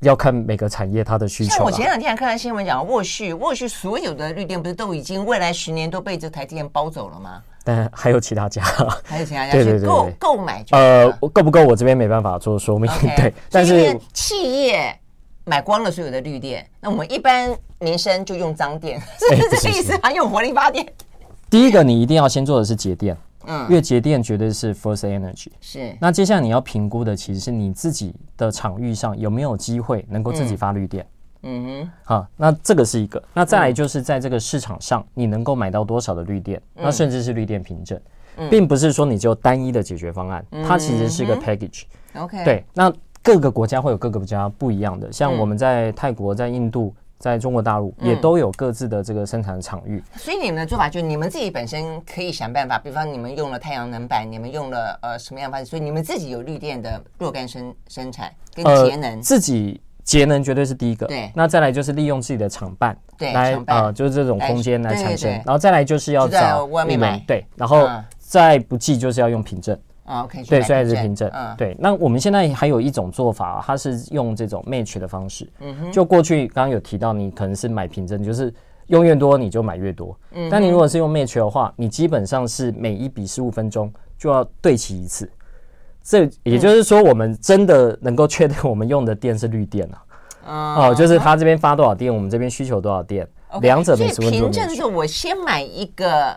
[0.00, 1.50] 要看每个产业它的需求。
[1.54, 7.42] 像我前两天还看到新闻讲，沃旭，沃旭所有的绿电不是都已经未来十年都被这台积电包走了吗？
[7.62, 8.62] 但还有其他家，
[9.04, 10.64] 还有其他家，对 对对，购购买。
[10.70, 11.62] 呃，够不够？
[11.62, 12.90] 我这边没办法做说明。
[13.18, 14.98] 对，但是企业
[15.44, 19.98] 买光了所有的绿电，那我们一般民生就用脏电， 是不是这个意思？
[20.02, 20.86] 还用火力发电？
[21.50, 23.16] 第一个，你一定要先做的是节电。
[23.44, 25.48] 嗯，因为节电绝对是 first energy。
[25.60, 25.92] 是。
[26.00, 31.04] 那接下来你要评估的，其实是你自己的场域上有没有机会能够自己发绿电。
[31.42, 31.90] 嗯哼。
[32.04, 33.20] 好，那这个是一个。
[33.34, 36.62] 那再来就是在这个市场上，你能够买到多少的绿电？
[36.72, 38.00] 那甚至是绿电凭证，
[38.48, 41.82] 并不是说你就单一的解决方案，它其实是一个 package。
[42.14, 42.44] OK。
[42.44, 42.92] 对，那
[43.24, 46.94] 各个国家会有各个国家不一样的，像我们在泰国、在印度。
[47.22, 69.78] 在中国大陆也都有各自的这个生产的场域，嗯，所以你们的做法就是你们自己本身可以想办法，比方你们用了太阳能板，你们用了呃什么样的方式，所以你们自己有绿电的若干生生产跟节能，呃，自己节能绝对是第一个，对，那再来就是利用自己的厂办，对，来呃就是这种空间来产生，然后再来就是要找外面买，对，然后再不济就是要用凭证。
[70.04, 71.30] 啊，OK，对，所以是凭证。
[71.32, 71.76] 嗯，对。
[71.78, 75.48] 那我们现在还有一种做法，它是用这种 match 的方式。
[75.60, 75.92] 嗯哼。
[75.92, 78.52] 就过去刚刚有提到，你可能是买凭证，就是
[78.88, 80.18] 用越多你就买越多。
[80.32, 80.48] 嗯。
[80.50, 85.30] 但你如果是用 match 的话，你基本上是每一笔十五分钟就要对齐一次。
[86.02, 89.88] 这也就是说，我们真的能够确定我们用的电是绿电
[90.44, 90.88] 啊。
[90.88, 93.24] 哦，就是他这边发多少电，我们这边需求多少电，
[93.60, 94.50] 两者每十分钟。
[94.50, 96.36] 凭证是我先买一个。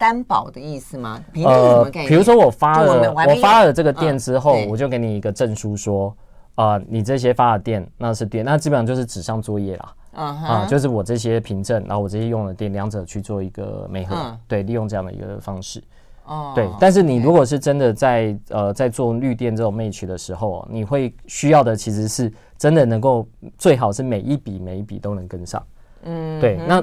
[0.00, 1.22] 担保的意思吗？
[1.44, 6.08] 呃，比如说我发了我，我发了这个电之后，我就给你一个证书说，
[6.54, 9.94] 啊、呃，你这些发的电那是电，那基本上就是纸上作业啦。
[10.12, 14.34] 啊、uh 就是我这些凭证，然后我这些用的电，两者去做一个媒合，uh.
[14.48, 15.80] 对，利用这样的一个方式。
[16.24, 16.54] 哦，uh.
[16.54, 16.68] 对。
[16.80, 25.62] 但是你如果是真的在呃在做绿电这种 match 的时候，你会需要的其实是真的能够最好是每一笔每一笔都能跟上。
[26.02, 26.82] 嗯，对，那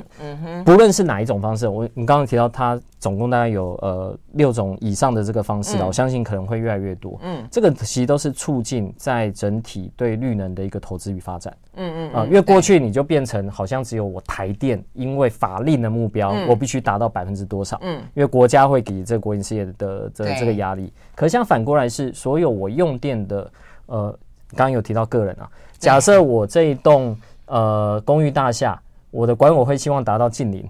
[0.64, 7.20] 不论是哪一种方式，我你刚刚提到它总共大概有呃六种以上的这个方式了，嗯、我相信可能会越来越多。
[7.24, 11.56] 嗯，这个其实都是促进在整体对绿能的一个投资与发展。
[11.76, 17.80] 嗯嗯啊，因为过去你就变成好像只有我台电，因为法令的目标，嗯、我必须达到百分之多少？
[17.82, 20.86] 嗯，因为国家会给这个国营事业的的这个压力。
[20.86, 23.52] 对可像反过来是，所有我用电的
[23.88, 24.12] 呃，
[24.52, 25.50] 刚刚有提到个人啊，
[25.80, 28.80] 假设我这一栋呃公寓大厦。
[29.12, 30.68] 我的管委会希望达到近零，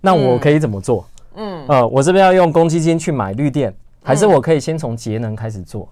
[0.00, 1.06] 那我可以怎么做？
[1.34, 5.88] 嗯，呃，我这边要用公积金去买绿电，还是我可以先从节能开始做？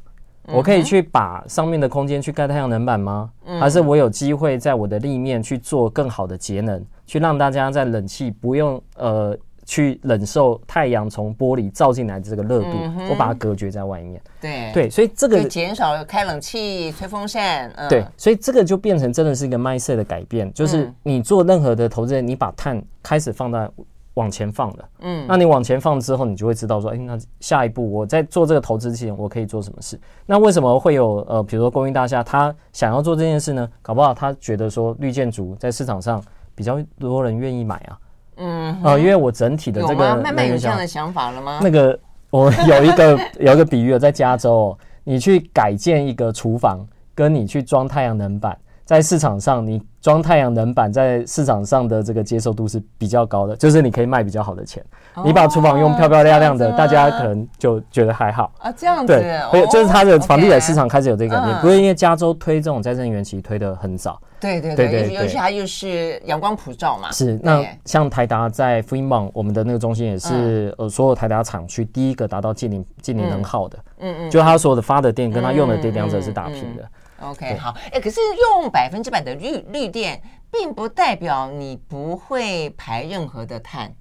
[0.46, 3.30] 我可以去把上面的空间去盖太阳能板吗？
[3.60, 9.36] 还是我有机会在我的立面去做更好的节能，去让大家在冷气不用呃。
[9.64, 14.20] 去忍受太阳从玻璃照进来的这个热度，嗯、我把它隔绝在外面。
[14.40, 17.72] 对对，所以这个减少开冷气、吹风扇。
[17.76, 23.68] 嗯、对，所以这个就变成真的是一个 mindset 的改变，就是你做任何的投资人，你把碳开始放在
[24.14, 24.88] 往前放了。
[25.00, 29.98] 嗯，那你往前放之后，你就会知道说，哎，那下一步我在做这个投资之前，我可以做什么事？
[30.26, 33.68] 那为什么会有呃，比如说公寓大厦，他想要做这件事呢？
[33.82, 36.22] 搞不好他觉得说绿建筑在市场上
[36.54, 37.98] 比较多人愿意买啊。
[38.36, 41.60] 嗯，哦，因为我整体的这个慢慢有这样的想法了吗？
[41.62, 41.98] 那个
[42.30, 54.84] 我有一个 有一个比喻，在加州，你去改建一个厨房，跟你去装太阳能板，在市场上，你装太阳能板在市场上的这个接受度是比较高的，就是你可以卖比较好的钱。
[55.14, 58.70] 哦、你把厨房用漂漂亮亮的，大家可能就觉得还好啊。
[58.76, 59.14] 这样子，
[59.52, 64.20] 对，就是它的房地产市场开始有这个改变，不是因为加州推这种再生能源其实推的很早。
[64.38, 67.10] 对对对，对，尤其它又是阳光普照嘛。
[67.10, 73.78] 是，那像台达在 Fremont 我们的那个中心也是呃，所有台达厂区第一个达到净零净零能耗的。
[74.00, 76.84] 嗯嗯，就它所有的发的电跟它用的电两者是打平的。
[77.24, 78.20] OK，好，哎，可是
[78.52, 83.92] 用百分之百的绿绿电，并不代表你不会排任何的碳，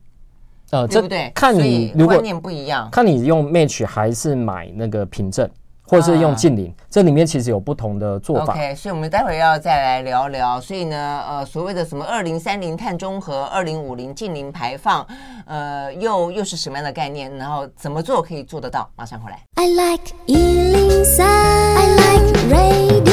[0.72, 1.32] 呃，对不对？
[1.34, 5.50] 看你如果观念不一样，看你用 Match 还是买那个凭证，
[5.88, 8.54] 或者是用净零，这里面其实有不同的做法。
[8.54, 10.60] OK，所以我们待会要再来聊聊。
[10.60, 15.06] 所以呢，呃，所谓的什么二零三零碳中和、二零五零近零排放，
[15.46, 17.34] 呃，又又是什么样的概念？
[17.38, 18.90] 然后怎么做可以做得到？
[18.96, 19.40] 马上回来。
[19.56, 23.13] I like 103, I like radio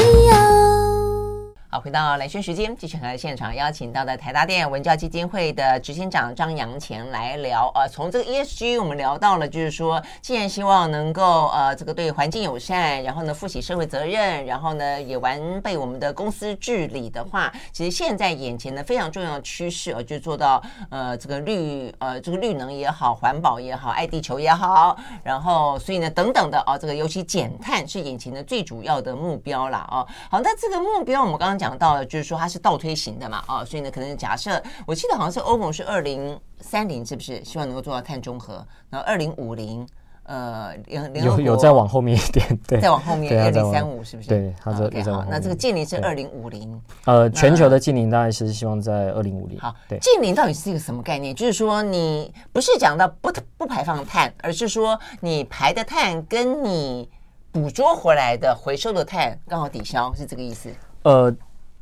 [1.73, 7.71] 好，回到兰萱时间，继续和现场邀请到的台大电文教基金会的执行长张扬前来聊。
[7.73, 30.05] 呃，从这个 ESG 我们聊到了，就是说，既然希望能够呃这个对环境友善，然后呢负起社会责任，然后呢也完备我们的公司治理的话，其实现在眼前的非常重要的趋势，呃，就做到呃这个绿呃这个绿能也好，环保也好，爱地球也好，然后所以呢等等的啊，这个尤其减碳是眼前的最主要的目标了啊。
[30.29, 31.60] 好，那这个目标我们刚刚。
[31.61, 38.65] 讲到了，就是说它是倒推型的嘛，啊，所以呢，可能假设我记得好像是欧盟是二零三零，是不是希望能够做到碳中和？
[38.89, 39.87] 然后二零五零，
[40.23, 44.29] 呃，有有再往后面一点，对，再往后面二零三五，是不是？
[44.29, 49.59] 对，它这好，那这个近零是二零五零，呃，全球的近零大概是希望在二零五零。
[49.59, 51.35] 好，对，近零到底是一个什么概念？
[51.35, 57.07] 就是说你不是讲到不不排放碳，而是说你排的碳跟你
[57.51, 60.71] 捕捉回来的回收的碳刚好抵消，是这个意思？
[61.03, 61.31] 呃。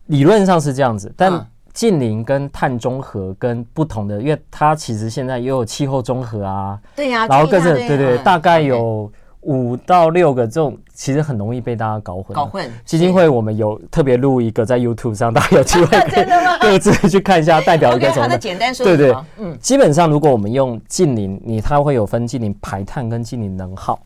[0.09, 9.09] 理论上是这样子，但近零跟碳中和跟不同的，因为它其实现在也有气候中和啊，对呀，然后各自对对，大概有
[9.41, 12.33] 五到六个这种，其实很容易被大家搞混。
[12.33, 12.69] 搞混。
[12.83, 16.25] 基金会我们有特别录一个在 YouTube 上，大家有机会可以
[16.59, 18.35] 各自去看一下，代表一个什么？
[18.35, 23.97] 简单说，对对，嗯，基本上如果我们用近零，你它会有分近零排碳跟近零能耗。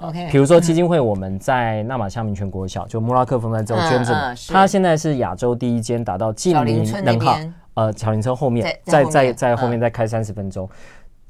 [0.00, 4.12] OK，比如说基金会，我们在纳玛夏民权国小，就莫拉克风在这种圈子，
[4.52, 7.36] 它现在是亚洲第一间达到近零能耗。
[7.74, 10.68] 呃，巧林村后面，在在在后面再开三十分钟，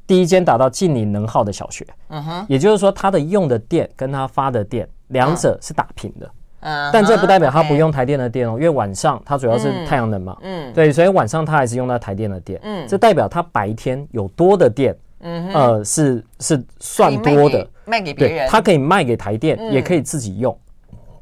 [0.06, 1.86] 第一间达到近零能耗的小学。
[2.08, 6.30] 嗯哼，也就是说，它的用的电跟它发的电，两者是打平的。
[6.60, 10.36] 嗯，但这不代表它不用台电的电哦，因为晚上它主要是太阳能嘛。
[10.42, 12.58] 嗯，对，所以晚上它还是用到台电的电。
[12.62, 14.96] 嗯，这代表它白天有多的电。
[15.20, 17.68] 嗯，呃，是是算多的。
[17.84, 20.56] 卖给别人，他可以卖给台电，嗯、也可以自己用。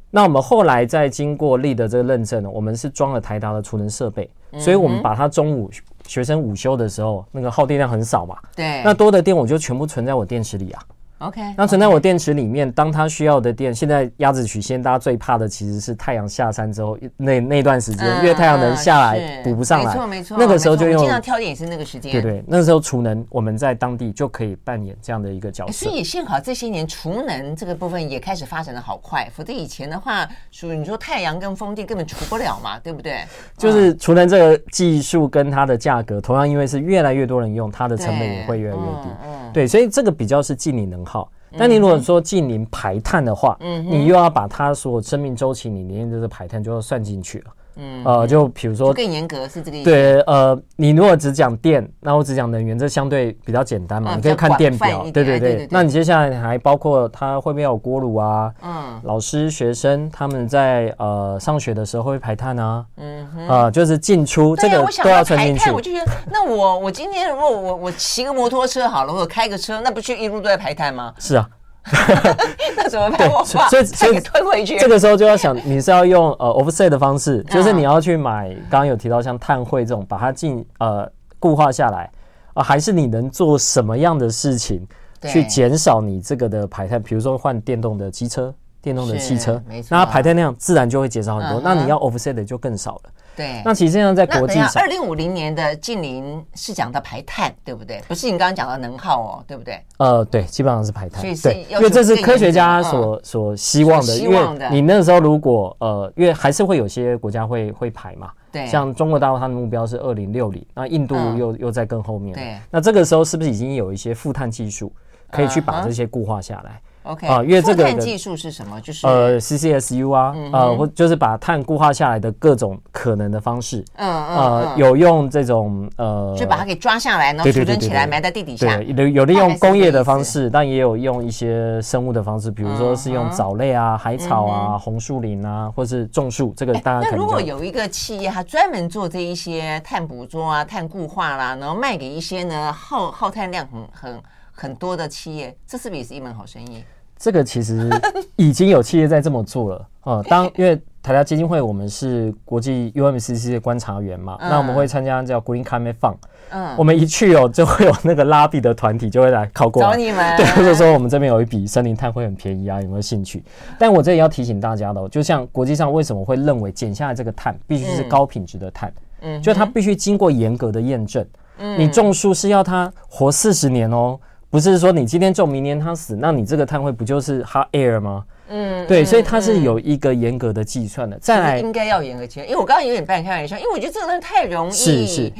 [0.09, 5.69] 那我们后来在经过力的这个认证呢，我们是装了台达的储能设备，所以我们把它中午
[6.05, 8.37] 学生午休的时候，那个耗电量很少嘛。
[8.55, 10.81] 对，那多的电我就全部存在我电池里啊。
[11.19, 25.87] OK，那存在我电池里面，当它需要的电，现在鸭子曲线大家最怕的其实是太阳下山之后那那段时间，因为太阳能下来补不上来，没错没错，那个时候就用经常挑点也是那个时间，对对，那时候储能我们在当地就可以扮演这样的一个角色。
[25.87, 33.21] 所以幸好这些年储能这个部分也开始发展的好快，否则以前的话，属于你说太阳跟风电根本除不了嘛，对不对？
[33.57, 39.09] 就是储能这个技术跟它的价格，同样因为是越来越多人用，它的成本也会越来越低。
[39.25, 41.31] 嗯，对，所以这个比较是净零能耗。
[41.57, 47.51] 但你如果说近零排碳的话，嗯，你又要把它所有生命周期里面的这个排碳就要算进去了。
[47.77, 49.89] 嗯，呃，就比如说更严格是这个意思。
[49.89, 55.03] 对，呃，你如果只讲电，那我只讲能源，这相对比较简单嘛，你可以看电表。
[55.13, 55.67] 对对对。
[55.71, 58.51] 那你接下来还包括它会不会有锅炉啊？
[58.61, 62.85] 嗯，老师、学生他们在呃上学的时候会排碳啊？
[62.97, 65.71] 嗯哼，啊，就是进出这个都要算进去。
[65.71, 71.13] 我就觉得，那我我今天如果我我骑个摩托车好了，或者开个车，那不就一路都在排碳吗？
[71.19, 71.47] 是啊。
[72.75, 73.29] 那怎么办？
[73.45, 74.77] 所以所以退回去。
[74.77, 82.09] 这个时候就要想，你是要用呃 offset 的方式，就是你要去买，刚刚有提到像碳汇这种，把它进呃固化下来
[82.53, 84.85] 啊，还是你能做什么样的事情
[85.23, 87.01] 去减少你这个的排碳？
[87.01, 91.61] 比如说换电动的机车、电动的汽车，那它排碳量自然就会减少很多。
[91.61, 93.09] 那你要 offset 的就更少了。
[93.37, 98.01] 对，那其实现在在国际上，二零五零年的近零是讲到排碳，对不对？
[98.07, 99.79] 不是你刚刚讲的能耗哦，对不对？
[99.97, 101.21] 呃，对，基本上是排碳。
[101.21, 104.17] 对，因为这是科学家所所希望的。
[104.17, 108.31] 因为你那个时候如果呃，因为还是会有些国家会会排嘛。
[108.51, 108.65] 对。
[108.65, 112.33] 像中国大陆，它的目标是二零六零，那印度又又在更后面。
[112.33, 112.57] 对。
[112.71, 114.91] 那这个时候是不是已经有一些负碳技术
[115.29, 116.81] 可以去把这些固化下来？
[117.07, 118.79] OK 啊，因为这个碳技术是什么？
[118.81, 123.83] 就是呃 CCSU 啊，呃，或就是把碳固化下来的各种可能的方式。
[123.95, 124.37] 嗯嗯。
[124.37, 128.77] 呃，有用这种呃，就把它给抓下来，然后储存起来，埋在地底下。
[128.77, 136.53] 对，有有利用工业的方式，但也有用一些生物的方式，比如说是用藻类啊、海草啊、红树林啊，或是种树。
[136.55, 137.09] 这个大家。
[137.09, 146.83] 那如果有一个企业，它专门做这一些碳捕捉啊、碳固化啦，然后卖给一些呢耗耗碳量很很很多的企业，这是不是也是一门好生意？
[147.17, 147.89] 这个其实
[148.35, 150.23] 已经有企业在这么做了啊。
[150.29, 156.15] 当因为台达基金会，我们是国际 UMCC 的观察员嘛，那我们会参加叫 Green Climate Fund。
[156.49, 160.37] 嗯，我们一去哦，就会有那个拉比的团体就会来考过来找你们。
[160.37, 163.43] 对，或 者说我们这边有一笔森林碳会很便宜啊，有没有兴趣？
[163.77, 168.93] 但我这里要提醒大家的，就像国际上为什么会认为减下来这个碳必须是高品质的碳？
[169.21, 171.25] 嗯，就它必须经过严格的验证。
[171.59, 174.19] 嗯，你种树是要它活四十年哦。
[174.49, 178.23] 不是说你今天种，明年它死，那你这个碳汇不就是 hot air 吗？
[178.49, 181.19] 嗯，对，所以它是有一个严格的计算的。
[181.19, 184.71] 再来，应该要严格计算，因为我刚刚有点半开玩笑，因为我觉得这个东西太容易。
[184.71, 185.33] 是是，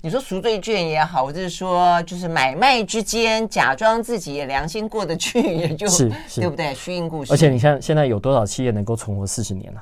[0.00, 6.74] 你说赎罪券也好，或者是说就是买卖之间假装自己也良心过得去，也就是对不对？
[6.74, 7.32] 虚应故事。
[7.34, 9.80] 而且你看现在有多少企业能够存活四十年呢？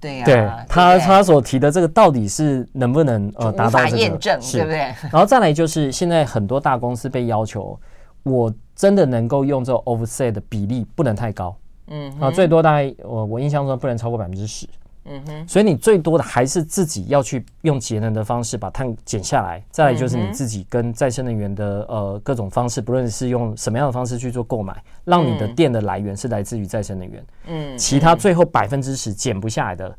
[0.00, 4.78] 对呀，对他他所提的这个到底是能不能呃达到这个验证，对不对？
[5.12, 7.78] 然后再来就是现在很多大公司被要求，
[8.22, 11.54] 我真的能够用这个 offset 的比例不能太高，
[11.88, 14.66] 嗯啊，最多大概我我印象中不能超过百分之十。
[15.12, 27.26] 嗯哼，所以你最多的还是自己要去用节能的方式把碳减下来，再来就是你自己跟再生能源的呃各种方式，不论是用什么样的方式去做购买，让你的电的来源是来自于再生能源。
[27.48, 29.92] 嗯，其他最后百分之十减不下来的，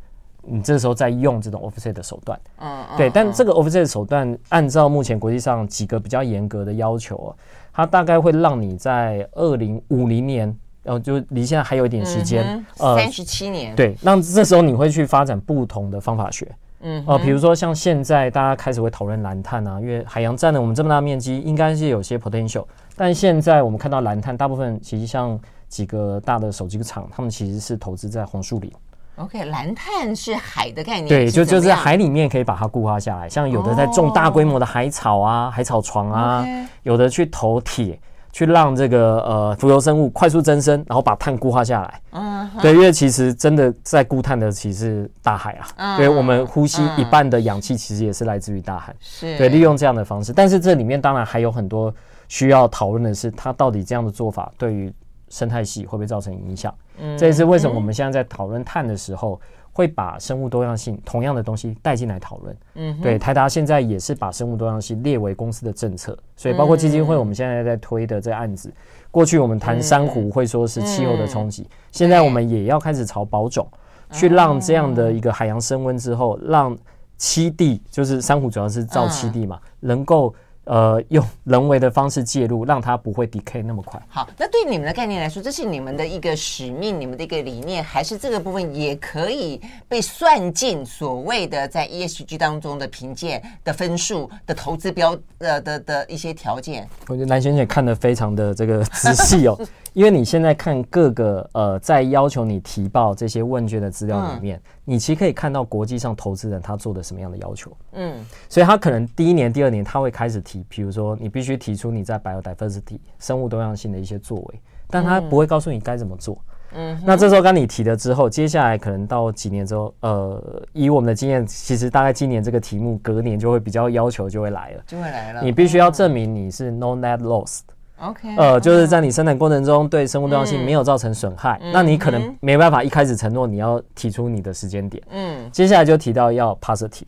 [0.44, 2.40] 你这时候再用这种 offset 的手段。
[2.60, 7.30] 嗯，对，但这个 offset 的手段按照目前国际上几个比较严格的要求啊，
[7.74, 10.58] 它大概会让你在二零五零年。
[10.84, 13.76] 然后就离现在还有一点时间，嗯、呃，三十七年。
[13.76, 16.52] 对，那这时候你会去发展不同的方法学，
[16.82, 22.66] 嗯，呃，比如说像现在大家开始会讨论蓝碳啊，因为海洋占了我们这么大面积，应该是有些 potential。
[22.96, 28.72] 但现在我们看到蓝碳，大部分其实像几个大的手机厂，他们其实是投资在红树林。
[29.18, 36.46] OK，蓝碳是海的概念，对，就就是海里面可以把它固化下来，像有的在种大规模的海草啊、哦、海草床啊
[36.82, 38.00] 有的去投铁。
[38.32, 42.02] 去让这个呃浮游生物快速增生，然后把碳固化下来。
[42.12, 45.68] 嗯，对，因为其实真的在固碳的其实是大海啊。
[45.78, 48.96] 嗯，对，我们呼吸一半的氧气其实也是来自于大海。
[49.00, 50.32] 是，对，利用这样的方式。
[50.34, 51.94] 但是这里面当然还有很多
[52.28, 54.94] 需要讨论的是，它到底这样的做法对于
[55.30, 56.74] 生态系会不会造成影响？
[57.00, 59.40] 嗯，这也是为什么我们现在在讨论碳的时候。
[59.74, 62.58] 会把生物多样性同样的东西带进来讨论。
[62.76, 68.72] 嗯，对，台达现在也是把生物多样性列为公司的政策，所以包括基金会，我们现在在推的这个案子，
[69.10, 73.68] 过去我们谈珊瑚会说是气候的冲击，现在我们也要开始朝保种，
[74.12, 76.78] 去让这样的一个海洋升温之后，让
[77.18, 80.34] 栖地就是珊瑚主要是造栖地嘛，能够。
[80.66, 84.00] 呃，用人为的方式介入，让它不会 decay 那么快。
[84.08, 96.88] 好，那对你们的概念来说，这是你们的一个使命，你们的一个理念，还是这个部分也可以被算进所谓的在 ESG 当中的评鉴的分数的投资标呃的的，的一些条件？
[97.08, 99.60] 我觉得蓝萱姐看得非常的这个仔细哦。
[99.94, 107.72] 因为你现在看各个呃，在要求你提报这些问卷的资料里面，嗯、你其实可以看到国际上投资人他做的什么样的要求。
[107.94, 116.38] 嗯，所以他可能第一年、第二年他会开始提，比如说你必须提出你在 biodiversity 生物多样性的一些作为，但他不会告诉你该怎么做。
[116.74, 125.42] 嗯，那这时候刚你提了之后，接下来可能到几年之后，呃，以我们的经验，其实大概今年这个题目隔年就会比较要求就会来了，就会来了。
[125.44, 127.60] 你必须要证明你是 no net loss。
[128.02, 135.02] OK，呃，就是在你生产过程中对生物多样性没有造成损害，嗯、那你可能没办法一开始承诺你要提出你的时间点。
[135.12, 137.04] 嗯，接下来就提到要 positive，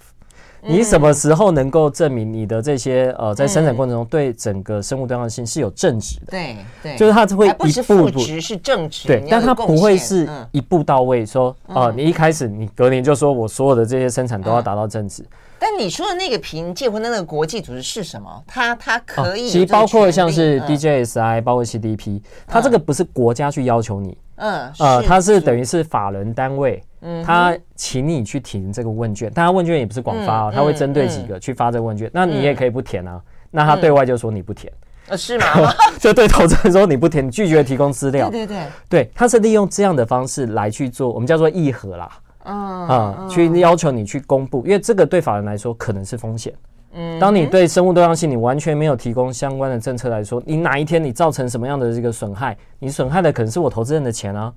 [0.61, 6.27] 你什么时候能够证明你的这些呃在生产过程中对整个生物多样性是有正值的？
[6.29, 15.25] 对对，就是它会一步步是正值，对，但它不会是一步到位说，说、呃、你一开始你隔年就说我所有的这些生产都要达到正值。
[15.65, 18.43] 但你说的那个评结婚的那个国际组织是什么？
[18.45, 34.69] 它它可以、哦，其实包括像是 DJSI，、嗯、包括 CDP，它这个不是国家去要求你，嗯，呃，它是等于是法人单位，嗯，他请你去填这个问卷，但他问卷也不是广发哦，他、嗯、会针对几个去发这个问卷，嗯、那你也可以不填啊，嗯、那他对外就说你不填，
[35.07, 35.45] 呃、嗯，是吗？
[35.97, 42.11] 就对投资人说你不填，你拒绝提供资料，对对对，对，他是利用这样的方式来去做，我们叫做议和啦。
[42.43, 46.53] 嗯啊，去要求你去公布，因为这个对法人来说可能是风险。
[46.93, 54.53] 嗯，当你对生物多样性你完全没有提供相关的政策来说，你哪一天你造成什么样的这个损害，你损害的可能是我投资人的钱啊。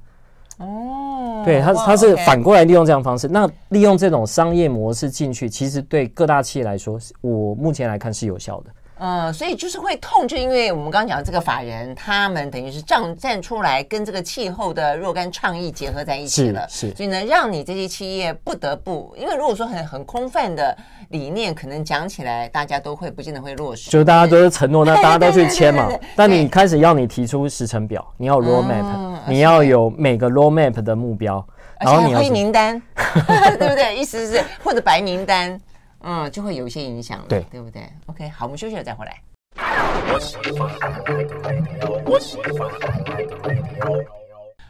[0.58, 8.70] 哦，对，他他是反过来利用这样方式，那利用这种商业模式进去，其实对各大企业来说，我目前来看是有效的。
[8.98, 20.74] 嗯，所以就是会痛，就因为我们刚刚讲的这个法人，他们等于是站站出来跟这个气候的若干倡议结合在一起了，是，是，所以呢，让你这些企业不得不，因为如果说很很空泛的
[21.10, 25.90] 理念，可能讲起来大家都会不见得会落实，就大家都是承诺，那大家都去签嘛。
[26.14, 31.46] 但你开始要你提出时程表，你要 roadmap，、嗯、你要有每个 roadmap 的目标，
[31.80, 32.80] 然后你要灰名单，
[33.58, 33.94] 对不对？
[33.94, 35.60] 意思是或者白名单。
[36.08, 39.20] 嗯，就会有一些影响了，对，对不对？OK，好，我们休息了再回来。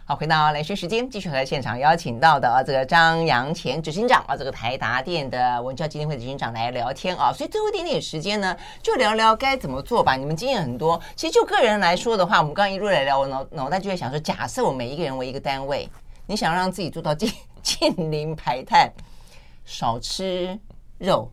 [0.06, 7.30] 好，回到连续时间，继续和现场邀请到的啊，这个张扬前执行长啊，这个台达电的文教基金会执行长来聊天啊。
[7.30, 10.16] 所以最后一点点时间呢，就聊聊该怎么做吧。
[10.16, 15.86] 你们经验很多，其实就个人来说的话，我们刚刚一路来聊，我脑脑袋就在想说，假设我每一个人为一个单位，
[16.26, 17.30] 你想让自己做到近
[17.62, 18.90] 近零排碳，
[19.66, 20.58] 少吃。
[20.98, 21.30] 肉，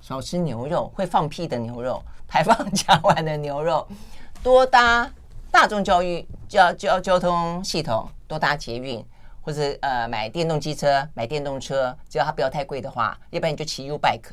[0.00, 3.86] 少吃牛肉，会放屁的牛肉， 排放甲烷的牛肉，
[4.42, 5.10] 多搭
[5.50, 9.04] 大众教育交交交通系统，多搭捷运，
[9.40, 14.30] 或者呃买电动机车，买电动车，只要它不要太贵的话，要不然你就骑 U bike，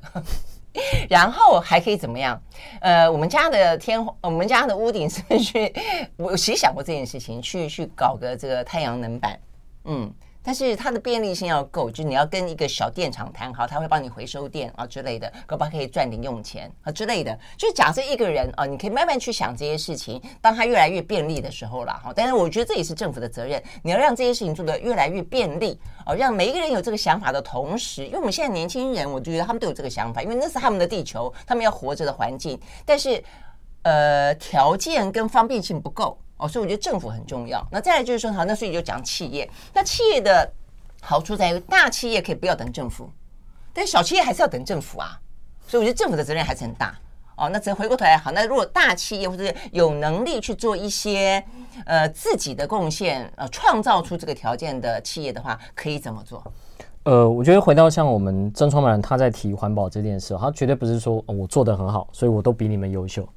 [1.09, 2.39] 然后还可以怎么样？
[2.81, 5.73] 呃，我们家的天，我们家的屋顶是不是去？
[6.17, 9.39] 我其实想过这件事情，去去搞个这个太阳能板，
[9.85, 10.13] 嗯。
[10.47, 17.37] 但是它的便利性要够，就是你要跟一个小电厂谈好，他会帮你回收电啊之类的，可不可以赚零用钱啊之类的。
[17.57, 22.13] 就是假设一个人啊，你可以慢慢去想这些事情，当他越来越便利的时候了哈。
[22.15, 33.21] 但是我觉得这也是政府的责任，你要让这些事情做得越来越便利哦，让每一个人有这个想法的同时，因为我们现在年轻人，我就觉得他们都有这个想法，因为那是他们的地球，他们要活着的环境，但是
[33.81, 36.17] 呃条件跟方便性不够。
[36.37, 37.65] 哦，所以我觉得政府很重要。
[37.71, 39.49] 那再来就是说，好，那所以就讲企业。
[39.73, 40.49] 那企业的
[41.01, 43.09] 好处在于，大企业可以不要等政府，
[43.73, 45.19] 但小企业还是要等政府啊。
[45.67, 46.97] 所以我觉得政府的责任还是很大。
[47.35, 51.43] 哦，那只回过头来，好，那如果大企业或者有能力去做一些
[51.85, 56.43] 呃自己的贡献，呃，创造出这个条件的企业的话，可以怎么做？
[57.03, 63.27] 呃，我觉得回到像我们曾创办人他在提环保这件事，他绝对不是说，我做的很好，所以我都比你们优秀。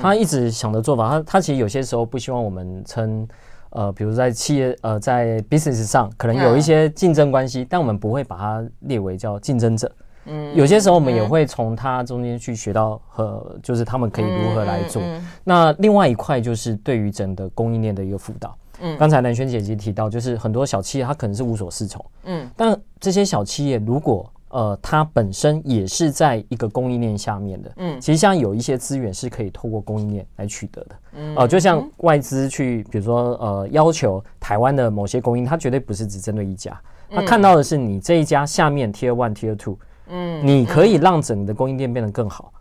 [0.00, 3.26] 他一直想的做法，他他其实有些时候不希望我们称，
[3.70, 9.90] 呃，比如在企业呃在 business 上可能有一些竞争关系，但我们不会把它列为叫竞争者。
[10.30, 15.02] 嗯，有些时候我们也会从他中间去学到和就是他们可以如何来做。
[15.42, 18.54] 那另外一块就是对于整个供应链的一个辅导。
[18.80, 22.04] 嗯，刚才南轩姐姐提到，就是很多小企业它可能是无所适从。
[22.24, 36.80] 嗯，但这些小企业如果呃，它本身也是在一个供应链下面的，嗯，其实像有一些资源是可以透过供应链来取得的，嗯，呃，就像外资去，比如说呃，要求台湾的某些供应，它绝对不是只针对一家，
[37.10, 39.76] 它看到的是你这一家下面 Tier One、Tier Two，
[40.08, 42.52] 嗯，你可以让整个供应链变得更好，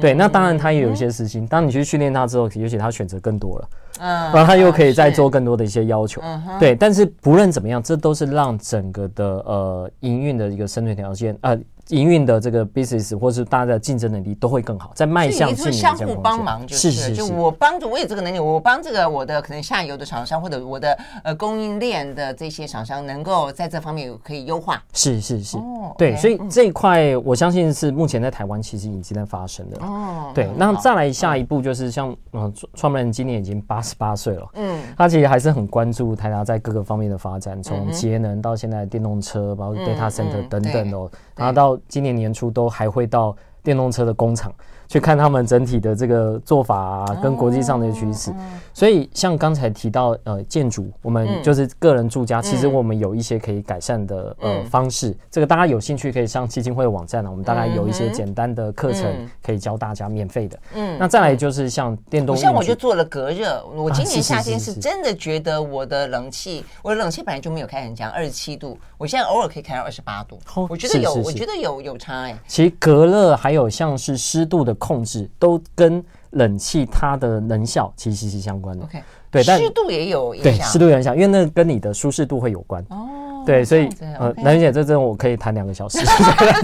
[0.00, 3.68] 对，那当然他也有一些私心，当你去训练他之后，也许他选择更多了。
[4.00, 6.20] 嗯，然后他又可以再做更多的一些要求，
[6.58, 6.74] 对。
[6.74, 11.58] 但是不论怎么样，这都是让整个的呃营运的一个生存条件呃。
[11.88, 25.58] 营运的这个 business 或是大家的竞争能力都会更好，在迈向是相互帮忙，就是是就我帮助我有这个能力，我帮这个我的可能下游的厂商或者我的呃供应链的这些厂商能够在这方面有可以优化，是是是，
[25.98, 29.76] 对，所以这一块我相信是目前在台湾其实已经在发生的。
[29.80, 30.30] 哦。
[30.34, 32.52] 对，那再来下一步就是像嗯。
[32.74, 44.52] 创办人今年已经八十八岁了，嗯，他其实还是很关注台达在各个方面的发展，从节能到现在电动车，包括 data center 等等哦，然后到今年年初都还会到电动车的工厂。
[44.88, 48.32] 去看他们整体的这个做法啊，跟国际上的趋势。
[48.72, 55.16] 所以像刚才提到呃建筑，我们就是个人住家，其实我们有一些可以改善的呃方式。
[55.30, 59.04] 这个大家有兴趣可以上基金会的网站呢，我们大概有一些简单的课程
[59.42, 60.58] 可以教大家免费的。
[60.74, 63.64] 嗯，那再来就是像电动，像我就做了隔热。
[63.74, 70.38] 我今年夏天是真的觉得我的冷气，我的冷气本来就没有开很强，二十七度，我现在偶尔可以开到二十八度。
[70.68, 72.38] 我觉得有，我觉得有有差哎。
[72.46, 74.73] 其实隔热还有像是湿度的。
[74.74, 78.84] 控制都跟冷气它的能效其实息息相关的。
[78.84, 80.52] OK，对，湿度也有影响。
[80.52, 82.84] 对，湿度有影响，因为那跟你的舒适度会有关。
[82.90, 85.98] 哦，对，所以呃，南云姐，这真我可以谈两个小时，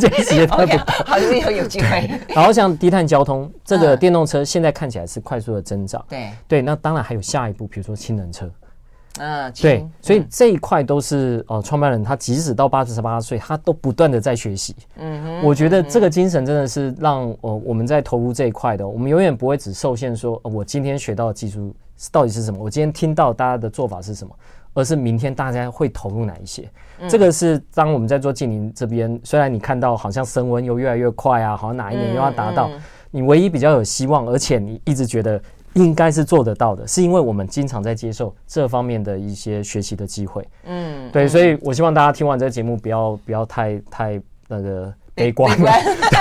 [0.01, 0.83] 这个时间太不够。
[1.07, 2.11] 好，以后有机会。
[2.29, 6.05] 然后像低碳交通，这个电动车现在看起来是快速的增长。
[6.09, 8.51] 对对，那当然还有下一步，比如说氢能车。
[9.21, 14.75] 嗯，对，所以这一块都是呃，创办人他即使到八十八岁，他都不断的在学习。
[14.97, 21.75] 嗯哼，我觉得这个精神真的是让呃我们在投入这一块的，我们永远不会只受限说，呃，我今天学到的技术
[22.11, 24.35] 到底是什么，我今天听到大家的做法是什么，
[24.73, 26.67] 而是明天大家会投入哪一些。
[27.01, 35.39] 嗯、这个是当我们在做净零这边，虽然你看到好像升温又越来越快啊，好像哪一年又要达到，嗯嗯、你唯一比较有希望，而且你一直觉得。
[35.75, 40.47] 应该是做得到的，是因为我们经常在接受这方面的一些学习的机会。
[40.65, 45.73] 嗯，对，所以我希望大家听完这个节目，不要不要太太那个 悲观了。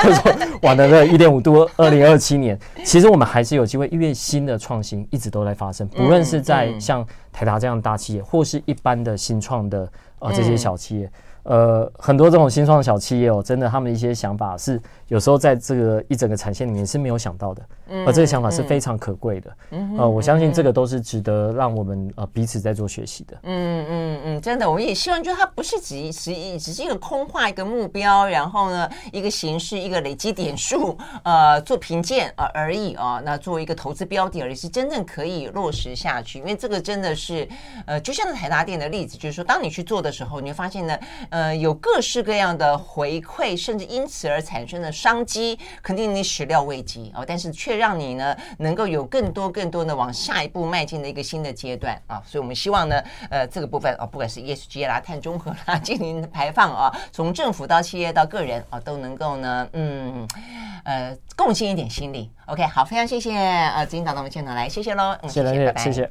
[0.04, 0.32] 就是 说，
[0.62, 11.12] 玩了这一点五度，二零二七年，其实我们还是有机会，因为新的创新一直都在发生，不论是在像台达这样的大企业，或是一般的新创的呃这些小企业。
[11.44, 37.48] 呃，很多这种新创的小企业哦，真的，他们一些想法是有时候在这个一整个产线里面是没有想到的，嗯，而这个想法是非常可贵的，嗯，呃，我相信这个都是值得让我们呃彼此在做学习的，嗯嗯嗯，真的，我们也希望就是它不是只只只是一个空话一个目标，然后呢一个形式一个累积点数， 呃，做评鉴啊而已啊，那作为一个投资标的而已，是真正可以落实下去，因为这个真的是
[37.86, 40.98] 呃，就像台达电的例子，就是说当你去做的时候，你会发现呢，
[41.30, 41.40] 呃。
[41.40, 47.24] 呃，有各式各样的回馈，甚至因此而产生的商机，肯定你始料未及啊！
[47.26, 52.22] 但是却让你呢，能够有更多更多的往下一步迈进的一个新的阶段啊！
[52.26, 60.28] 所以我们希望呢，呃，这个部分啊，不管是 ESG 啦、碳中和啦、净零排放啊，从政府到企业到个人啊，都能够呢，嗯，
[60.84, 62.30] 呃，贡献一点心力。
[62.46, 66.08] OK，好，非常谢谢呃，执行长的我们现场来，谢谢喽，谢谢，谢谢，拜拜谢谢。